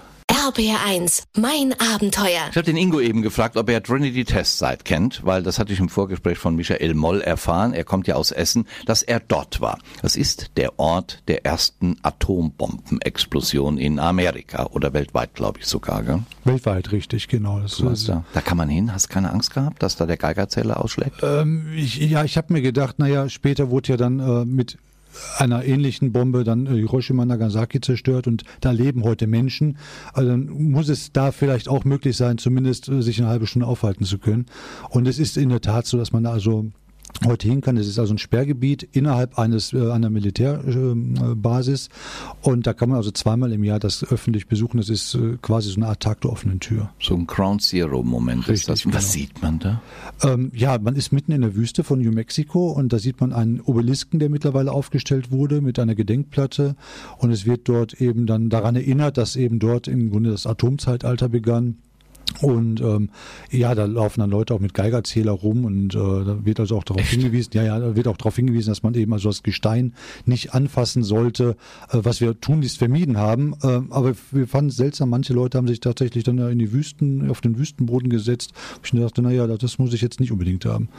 RBR1, 0.47 1.23
mein 1.35 1.73
Abenteuer. 1.93 2.47
Ich 2.49 2.55
habe 2.55 2.63
den 2.63 2.77
Ingo 2.77 3.01
eben 3.01 3.21
gefragt, 3.21 3.57
ob 3.57 3.69
er 3.69 3.83
Trinity 3.83 4.23
Test 4.23 4.59
Site 4.59 4.79
kennt, 4.85 5.25
weil 5.25 5.43
das 5.43 5.59
hatte 5.59 5.73
ich 5.73 5.79
im 5.81 5.89
Vorgespräch 5.89 6.37
von 6.37 6.55
Michael 6.55 6.93
Moll 6.93 7.19
erfahren. 7.19 7.73
Er 7.73 7.83
kommt 7.83 8.07
ja 8.07 8.15
aus 8.15 8.31
Essen, 8.31 8.65
dass 8.85 9.03
er 9.03 9.19
dort 9.19 9.59
war. 9.59 9.77
Das 10.01 10.15
ist 10.15 10.51
der 10.55 10.79
Ort 10.79 11.21
der 11.27 11.45
ersten 11.45 11.97
Atombombenexplosion 12.01 13.77
in 13.77 13.99
Amerika 13.99 14.67
oder 14.67 14.93
weltweit, 14.93 15.33
glaube 15.33 15.59
ich 15.59 15.65
sogar. 15.65 16.01
Gell? 16.03 16.23
Weltweit, 16.45 16.93
richtig, 16.93 17.27
genau. 17.27 17.59
Das 17.59 17.81
ist, 17.81 18.07
da. 18.07 18.23
da 18.31 18.39
kann 18.39 18.55
man 18.55 18.69
hin. 18.69 18.93
Hast 18.93 19.09
keine 19.09 19.31
Angst 19.31 19.53
gehabt, 19.53 19.83
dass 19.83 19.97
da 19.97 20.05
der 20.05 20.17
Geigerzähler 20.17 20.81
ausschlägt? 20.81 21.23
Ähm, 21.23 21.73
ich, 21.75 21.97
ja, 21.97 22.23
ich 22.23 22.37
habe 22.37 22.53
mir 22.53 22.61
gedacht, 22.61 22.99
naja, 22.99 23.27
später 23.27 23.69
wurde 23.69 23.89
ja 23.89 23.97
dann 23.97 24.19
äh, 24.19 24.45
mit 24.45 24.77
einer 25.37 25.63
ähnlichen 25.65 26.11
Bombe 26.11 26.43
dann 26.43 26.65
äh, 26.65 26.71
Hiroshima 26.71 27.25
Nagasaki 27.25 27.81
zerstört 27.81 28.27
und 28.27 28.43
da 28.61 28.71
leben 28.71 29.03
heute 29.03 29.27
Menschen. 29.27 29.77
Also 30.13 30.29
dann 30.29 30.47
muss 30.47 30.89
es 30.89 31.11
da 31.11 31.31
vielleicht 31.31 31.69
auch 31.69 31.85
möglich 31.85 32.17
sein, 32.17 32.37
zumindest 32.37 32.89
äh, 32.89 33.01
sich 33.01 33.19
eine 33.19 33.29
halbe 33.29 33.47
Stunde 33.47 33.67
aufhalten 33.67 34.05
zu 34.05 34.17
können. 34.17 34.45
Und 34.89 35.07
es 35.07 35.19
ist 35.19 35.37
in 35.37 35.49
der 35.49 35.61
Tat 35.61 35.85
so, 35.85 35.97
dass 35.97 36.11
man 36.11 36.23
da 36.23 36.31
also 36.31 36.65
heute 37.25 37.47
hin 37.47 37.61
kann. 37.61 37.77
Es 37.77 37.87
ist 37.87 37.99
also 37.99 38.13
ein 38.13 38.17
Sperrgebiet 38.17 38.83
innerhalb 38.83 39.37
eines 39.39 39.73
äh, 39.73 39.91
einer 39.91 40.09
Militärbasis 40.09 41.89
und 42.41 42.67
da 42.67 42.73
kann 42.73 42.89
man 42.89 42.97
also 42.97 43.11
zweimal 43.11 43.51
im 43.51 43.63
Jahr 43.63 43.79
das 43.79 44.03
öffentlich 44.03 44.47
besuchen. 44.47 44.77
Das 44.77 44.89
ist 44.89 45.15
äh, 45.15 45.37
quasi 45.41 45.69
so 45.69 45.77
eine 45.77 45.87
Art 45.87 46.01
Tag 46.01 46.21
der 46.21 46.31
offenen 46.31 46.59
Tür. 46.59 46.89
So 46.99 47.15
ein 47.15 47.27
Ground 47.27 47.61
Zero 47.61 48.03
Moment 48.03 48.47
Richtig, 48.47 48.53
ist 48.55 48.69
das. 48.69 48.83
Genau. 48.83 48.95
Was 48.95 49.11
sieht 49.11 49.41
man 49.41 49.59
da? 49.59 49.81
Ähm, 50.23 50.51
ja, 50.53 50.77
man 50.77 50.95
ist 50.95 51.11
mitten 51.11 51.31
in 51.31 51.41
der 51.41 51.55
Wüste 51.55 51.83
von 51.83 51.99
New 51.99 52.11
Mexico 52.11 52.71
und 52.71 52.93
da 52.93 52.99
sieht 52.99 53.19
man 53.21 53.33
einen 53.33 53.61
Obelisken, 53.61 54.19
der 54.19 54.29
mittlerweile 54.29 54.71
aufgestellt 54.71 55.31
wurde 55.31 55.61
mit 55.61 55.79
einer 55.79 55.95
Gedenkplatte 55.95 56.75
und 57.17 57.31
es 57.31 57.45
wird 57.45 57.67
dort 57.67 57.99
eben 58.01 58.25
dann 58.25 58.49
daran 58.49 58.75
erinnert, 58.75 59.17
dass 59.17 59.35
eben 59.35 59.59
dort 59.59 59.87
im 59.87 60.11
Grunde 60.11 60.31
das 60.31 60.45
Atomzeitalter 60.45 61.29
begann. 61.29 61.77
Und 62.41 62.81
ähm, 62.81 63.09
ja, 63.51 63.73
da 63.75 63.85
laufen 63.85 64.19
dann 64.19 64.29
Leute 64.29 64.53
auch 64.53 64.59
mit 64.59 64.73
Geigerzähler 64.73 65.31
rum 65.31 65.65
und 65.65 65.95
äh, 65.95 65.97
da 65.97 66.45
wird 66.45 66.59
also 66.59 66.77
auch 66.77 66.83
darauf 66.83 67.01
Echt? 67.01 67.11
hingewiesen, 67.11 67.51
ja, 67.53 67.63
ja, 67.63 67.79
da 67.79 67.95
wird 67.95 68.07
auch 68.07 68.17
darauf 68.17 68.35
hingewiesen, 68.35 68.69
dass 68.69 68.83
man 68.83 68.93
eben 68.93 69.13
also 69.13 69.29
das 69.29 69.43
Gestein 69.43 69.93
nicht 70.25 70.53
anfassen 70.53 71.03
sollte, 71.03 71.55
äh, 71.89 71.99
was 72.01 72.21
wir 72.21 72.39
tunlichst 72.39 72.77
vermieden 72.77 73.17
haben. 73.17 73.55
Äh, 73.63 73.81
aber 73.89 74.13
wir 74.31 74.47
fanden 74.47 74.69
es 74.69 74.77
seltsam, 74.77 75.09
manche 75.09 75.33
Leute 75.33 75.57
haben 75.57 75.67
sich 75.67 75.79
tatsächlich 75.79 76.23
dann 76.23 76.37
in 76.37 76.59
die 76.59 76.71
Wüsten, 76.71 77.29
auf 77.29 77.41
den 77.41 77.57
Wüstenboden 77.57 78.09
gesetzt. 78.09 78.53
Ich 78.83 78.91
dachte, 78.91 79.21
naja, 79.21 79.47
das 79.47 79.79
muss 79.79 79.93
ich 79.93 80.01
jetzt 80.01 80.19
nicht 80.19 80.31
unbedingt 80.31 80.65
haben. 80.65 80.89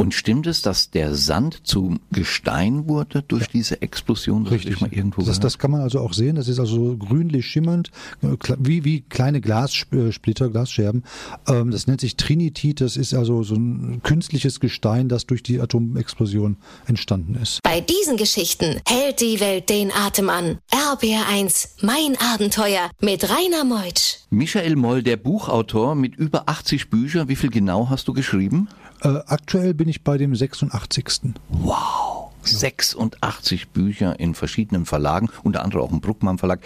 Und 0.00 0.14
stimmt 0.14 0.46
es, 0.46 0.62
dass 0.62 0.90
der 0.92 1.16
Sand 1.16 1.66
zum 1.66 1.98
Gestein 2.12 2.86
wurde 2.86 3.22
durch 3.22 3.42
ja. 3.42 3.48
diese 3.52 3.82
Explosion? 3.82 4.44
Das 4.44 4.52
Richtig. 4.52 4.80
Mal 4.80 4.92
irgendwo 4.92 5.22
das, 5.22 5.40
das, 5.40 5.58
kann 5.58 5.72
man 5.72 5.80
also 5.80 5.98
auch 5.98 6.12
sehen. 6.12 6.36
Das 6.36 6.46
ist 6.46 6.60
also 6.60 6.96
grünlich 6.96 7.46
schimmernd, 7.46 7.90
äh, 8.22 8.28
wie, 8.60 8.84
wie 8.84 9.00
kleine 9.00 9.40
Glassplitter, 9.40 10.50
Glasscherben. 10.50 11.02
Ähm, 11.48 11.72
das 11.72 11.88
nennt 11.88 12.00
sich 12.00 12.14
Trinitit. 12.14 12.80
Das 12.80 12.96
ist 12.96 13.12
also 13.12 13.42
so 13.42 13.56
ein 13.56 14.00
künstliches 14.04 14.60
Gestein, 14.60 15.08
das 15.08 15.26
durch 15.26 15.42
die 15.42 15.60
Atomexplosion 15.60 16.58
entstanden 16.86 17.34
ist. 17.34 17.60
Bei 17.64 17.80
diesen 17.80 18.16
Geschichten 18.16 18.80
hält 18.86 19.20
die 19.20 19.40
Welt 19.40 19.68
den 19.68 19.90
Atem 19.90 20.30
an. 20.30 20.58
RBR1, 20.70 21.70
mein 21.82 22.16
Abenteuer 22.20 22.88
mit 23.00 23.28
Rainer 23.28 23.64
Meutsch. 23.64 24.18
Michael 24.30 24.76
Moll, 24.76 25.02
der 25.02 25.16
Buchautor 25.16 25.96
mit 25.96 26.14
über 26.14 26.48
80 26.48 26.88
Büchern. 26.88 27.28
Wie 27.28 27.34
viel 27.34 27.50
genau 27.50 27.90
hast 27.90 28.06
du 28.06 28.12
geschrieben? 28.12 28.68
Äh, 29.02 29.20
aktuell 29.26 29.74
bin 29.74 29.88
ich 29.88 30.02
bei 30.02 30.18
dem 30.18 30.34
86. 30.34 31.34
Wow. 31.48 32.32
86 32.42 33.68
Bücher 33.68 34.18
in 34.18 34.34
verschiedenen 34.34 34.84
Verlagen, 34.86 35.28
unter 35.42 35.62
anderem 35.62 35.84
auch 35.84 35.92
im 35.92 36.00
Bruckmann 36.00 36.38
Verlag. 36.38 36.60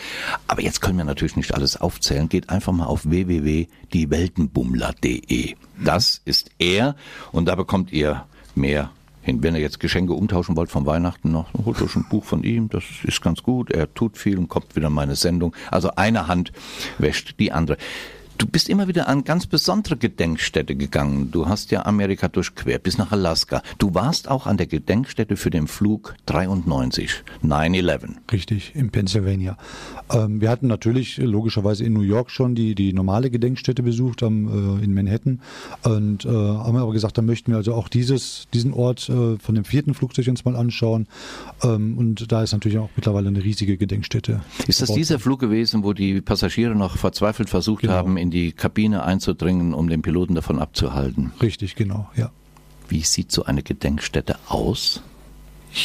Aber 0.46 0.62
jetzt 0.62 0.80
können 0.80 0.96
wir 0.98 1.04
natürlich 1.04 1.34
nicht 1.36 1.54
alles 1.54 1.76
aufzählen. 1.80 2.28
Geht 2.28 2.50
einfach 2.50 2.72
mal 2.72 2.86
auf 2.86 3.08
www.dieweltenbummler.de. 3.08 5.56
Das 5.82 6.20
ist 6.24 6.50
er 6.58 6.94
und 7.32 7.46
da 7.46 7.56
bekommt 7.56 7.92
ihr 7.92 8.24
mehr 8.54 8.90
hin. 9.22 9.42
Wenn 9.42 9.54
ihr 9.54 9.60
jetzt 9.60 9.80
Geschenke 9.80 10.12
umtauschen 10.12 10.56
wollt 10.56 10.70
von 10.70 10.86
Weihnachten 10.86 11.32
noch, 11.32 11.52
holt 11.64 11.82
euch 11.82 11.96
ein 11.96 12.06
Buch 12.08 12.24
von 12.24 12.44
ihm, 12.44 12.68
das 12.68 12.84
ist 13.04 13.22
ganz 13.22 13.42
gut. 13.42 13.70
Er 13.70 13.92
tut 13.92 14.18
viel 14.18 14.38
und 14.38 14.48
kommt 14.48 14.76
wieder 14.76 14.88
in 14.88 14.92
meine 14.92 15.16
Sendung. 15.16 15.54
Also 15.70 15.92
eine 15.96 16.28
Hand 16.28 16.52
wäscht 16.98 17.36
die 17.38 17.52
andere. 17.52 17.78
Du 18.38 18.46
bist 18.46 18.68
immer 18.68 18.88
wieder 18.88 19.08
an 19.08 19.24
ganz 19.24 19.46
besondere 19.46 19.96
Gedenkstätte 19.96 20.74
gegangen. 20.74 21.30
Du 21.30 21.48
hast 21.48 21.70
ja 21.70 21.86
Amerika 21.86 22.28
durchquert 22.28 22.82
bis 22.82 22.98
nach 22.98 23.12
Alaska. 23.12 23.62
Du 23.78 23.94
warst 23.94 24.28
auch 24.28 24.46
an 24.46 24.56
der 24.56 24.66
Gedenkstätte 24.66 25.36
für 25.36 25.50
den 25.50 25.66
Flug 25.66 26.14
93, 26.26 27.22
9-11. 27.44 28.00
Richtig, 28.32 28.72
in 28.74 28.90
Pennsylvania. 28.90 29.56
Ähm, 30.10 30.40
wir 30.40 30.50
hatten 30.50 30.66
natürlich 30.66 31.18
logischerweise 31.18 31.84
in 31.84 31.92
New 31.92 32.00
York 32.00 32.30
schon 32.30 32.54
die, 32.54 32.74
die 32.74 32.92
normale 32.92 33.30
Gedenkstätte 33.30 33.82
besucht, 33.82 34.22
am, 34.22 34.80
äh, 34.80 34.84
in 34.84 34.94
Manhattan. 34.94 35.40
Und 35.84 36.24
äh, 36.24 36.28
haben 36.28 36.76
aber 36.76 36.92
gesagt, 36.92 37.18
da 37.18 37.22
möchten 37.22 37.52
wir 37.52 37.58
also 37.58 37.74
auch 37.74 37.88
dieses, 37.88 38.48
diesen 38.52 38.72
Ort 38.72 39.08
äh, 39.08 39.38
von 39.38 39.54
dem 39.54 39.64
vierten 39.64 39.94
Flugzeug 39.94 40.26
uns 40.28 40.44
mal 40.44 40.56
anschauen. 40.56 41.06
Ähm, 41.62 41.96
und 41.96 42.32
da 42.32 42.42
ist 42.42 42.52
natürlich 42.52 42.78
auch 42.78 42.90
mittlerweile 42.96 43.28
eine 43.28 43.44
riesige 43.44 43.76
Gedenkstätte. 43.76 44.40
Ist 44.66 44.82
das 44.82 44.92
dieser 44.92 45.18
Flug 45.18 45.38
gewesen, 45.38 45.84
wo 45.84 45.92
die 45.92 46.20
Passagiere 46.20 46.74
noch 46.74 46.96
verzweifelt 46.96 47.50
versucht 47.50 47.82
genau. 47.82 47.94
haben, 47.94 48.16
in 48.16 48.31
die 48.32 48.52
Kabine 48.52 49.04
einzudringen, 49.04 49.74
um 49.74 49.88
den 49.88 50.02
Piloten 50.02 50.34
davon 50.34 50.58
abzuhalten. 50.58 51.32
Richtig, 51.40 51.76
genau, 51.76 52.10
ja. 52.16 52.30
Wie 52.88 53.02
sieht 53.02 53.30
so 53.30 53.44
eine 53.44 53.62
Gedenkstätte 53.62 54.36
aus? 54.48 55.02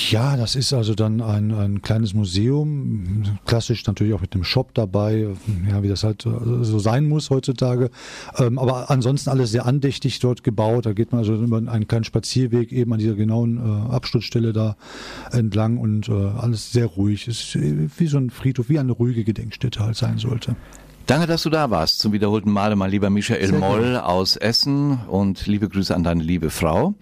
Ja, 0.10 0.36
das 0.36 0.56
ist 0.56 0.74
also 0.74 0.96
dann 0.96 1.22
ein, 1.22 1.54
ein 1.54 1.82
kleines 1.82 2.14
Museum, 2.14 3.24
klassisch 3.46 3.86
natürlich 3.86 4.14
auch 4.14 4.20
mit 4.20 4.34
einem 4.34 4.44
Shop 4.44 4.74
dabei, 4.74 5.30
ja, 5.70 5.82
wie 5.82 5.88
das 5.88 6.04
halt 6.04 6.24
so 6.24 6.80
sein 6.80 7.08
muss 7.08 7.30
heutzutage. 7.30 7.90
Ähm, 8.38 8.60
aber 8.60 8.90
ansonsten 8.92 9.30
alles 9.30 9.52
sehr 9.52 9.66
andächtig 9.66 10.20
dort 10.20 10.44
gebaut. 10.44 10.86
Da 10.86 10.92
geht 10.92 11.14
man 11.14 11.20
also 11.20 11.36
über 11.36 11.58
einen 11.58 11.88
kleinen 11.88 12.04
Spazierweg 12.04 12.74
eben 12.74 12.92
an 12.92 13.00
dieser 13.00 13.16
genauen 13.16 13.58
äh, 13.58 13.94
Absturzstelle 13.94 14.52
da 14.52 14.76
entlang 15.32 15.78
und 15.78 16.10
äh, 16.10 16.12
alles 16.12 16.74
sehr 16.74 16.88
ruhig. 16.88 17.30
Es 17.30 17.56
ist 17.56 17.58
wie 17.98 18.08
so 18.08 18.18
ein 18.18 18.30
Friedhof, 18.30 18.68
wie 18.68 18.80
eine 18.80 18.92
ruhige 18.92 19.24
Gedenkstätte 19.24 19.80
halt 19.80 19.96
sein 19.96 20.18
sollte. 20.18 20.58
Danke, 21.08 21.26
dass 21.26 21.44
du 21.44 21.50
da 21.50 21.72
warst. 21.72 22.00
Zum 22.00 22.12
wiederholten 22.12 22.52
Male 22.52 22.76
mal 22.76 22.90
lieber 22.90 23.10
Michael 23.10 23.54
Moll 23.54 23.96
aus 23.96 24.36
Essen 24.36 25.00
und 25.08 25.48
liebe 25.48 25.70
Grüße 25.70 25.96
an 25.96 26.04
deine 26.04 26.22
liebe 26.22 26.50
Frau 26.50 26.96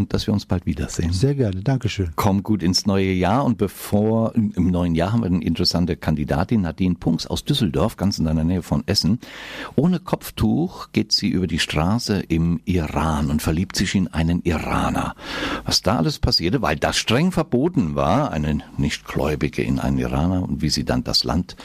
und 0.00 0.14
dass 0.14 0.26
wir 0.26 0.34
uns 0.34 0.46
bald 0.46 0.66
wiedersehen. 0.66 1.12
Sehr 1.12 1.34
gerne, 1.34 1.62
Dankeschön. 1.62 2.10
Komm 2.16 2.42
gut 2.42 2.62
ins 2.62 2.86
neue 2.86 3.12
Jahr 3.12 3.44
und 3.44 3.58
bevor, 3.58 4.34
im 4.34 4.70
neuen 4.70 4.94
Jahr 4.94 5.12
haben 5.12 5.22
wir 5.22 5.26
eine 5.26 5.44
interessante 5.44 5.96
Kandidatin, 5.96 6.62
Nadine 6.62 6.94
Punks 6.94 7.26
aus 7.26 7.44
Düsseldorf, 7.44 7.96
ganz 7.96 8.18
in 8.18 8.24
deiner 8.24 8.44
Nähe 8.44 8.62
von 8.62 8.82
Essen. 8.86 9.20
Ohne 9.76 10.00
Kopftuch 10.00 10.88
geht 10.92 11.12
sie 11.12 11.28
über 11.28 11.46
die 11.46 11.58
Straße 11.58 12.20
im 12.28 12.60
Iran 12.64 13.30
und 13.30 13.42
verliebt 13.42 13.76
sich 13.76 13.94
in 13.94 14.08
einen 14.08 14.42
Iraner. 14.42 15.14
Was 15.64 15.82
da 15.82 15.98
alles 15.98 16.18
passierte, 16.18 16.62
weil 16.62 16.76
das 16.76 16.96
streng 16.96 17.30
verboten 17.30 17.94
war, 17.94 18.32
eine 18.32 18.60
Nichtgläubige 18.78 19.62
in 19.62 19.78
einen 19.78 19.98
Iraner 19.98 20.42
und 20.42 20.62
wie 20.62 20.70
sie 20.70 20.84
dann 20.84 21.04
das 21.04 21.24
Land 21.24 21.56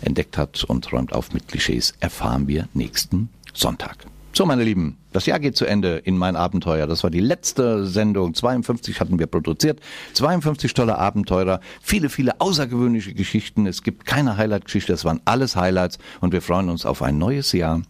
entdeckt 0.00 0.36
hat 0.36 0.64
und 0.64 0.92
räumt 0.92 1.12
auf 1.12 1.32
mit 1.32 1.48
Klischees, 1.48 1.94
erfahren 2.00 2.48
wir 2.48 2.68
nächsten 2.74 3.28
Sonntag. 3.52 4.06
So, 4.36 4.44
meine 4.46 4.64
Lieben, 4.64 4.96
das 5.12 5.26
Jahr 5.26 5.38
geht 5.38 5.56
zu 5.56 5.64
Ende 5.64 5.98
in 5.98 6.18
mein 6.18 6.34
Abenteuer. 6.34 6.88
Das 6.88 7.04
war 7.04 7.10
die 7.10 7.20
letzte 7.20 7.86
Sendung. 7.86 8.34
52 8.34 8.98
hatten 8.98 9.20
wir 9.20 9.28
produziert. 9.28 9.78
52 10.14 10.74
tolle 10.74 10.98
Abenteurer. 10.98 11.60
Viele, 11.80 12.08
viele 12.08 12.40
außergewöhnliche 12.40 13.14
Geschichten. 13.14 13.68
Es 13.68 13.84
gibt 13.84 14.06
keine 14.06 14.36
Highlight-Geschichte. 14.36 14.90
Das 14.90 15.04
waren 15.04 15.20
alles 15.24 15.54
Highlights. 15.54 16.00
Und 16.20 16.32
wir 16.32 16.42
freuen 16.42 16.68
uns 16.68 16.84
auf 16.84 17.00
ein 17.02 17.16
neues 17.16 17.52
Jahr 17.52 17.82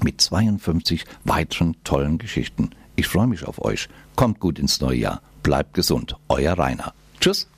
mit 0.00 0.20
52 0.20 1.06
weiteren 1.24 1.74
tollen 1.82 2.18
Geschichten. 2.18 2.70
Ich 2.94 3.08
freue 3.08 3.26
mich 3.26 3.44
auf 3.44 3.60
euch. 3.60 3.88
Kommt 4.14 4.38
gut 4.38 4.60
ins 4.60 4.80
neue 4.80 4.98
Jahr. 4.98 5.22
Bleibt 5.42 5.74
gesund. 5.74 6.14
Euer 6.28 6.56
Rainer. 6.56 6.94
Tschüss. 7.20 7.49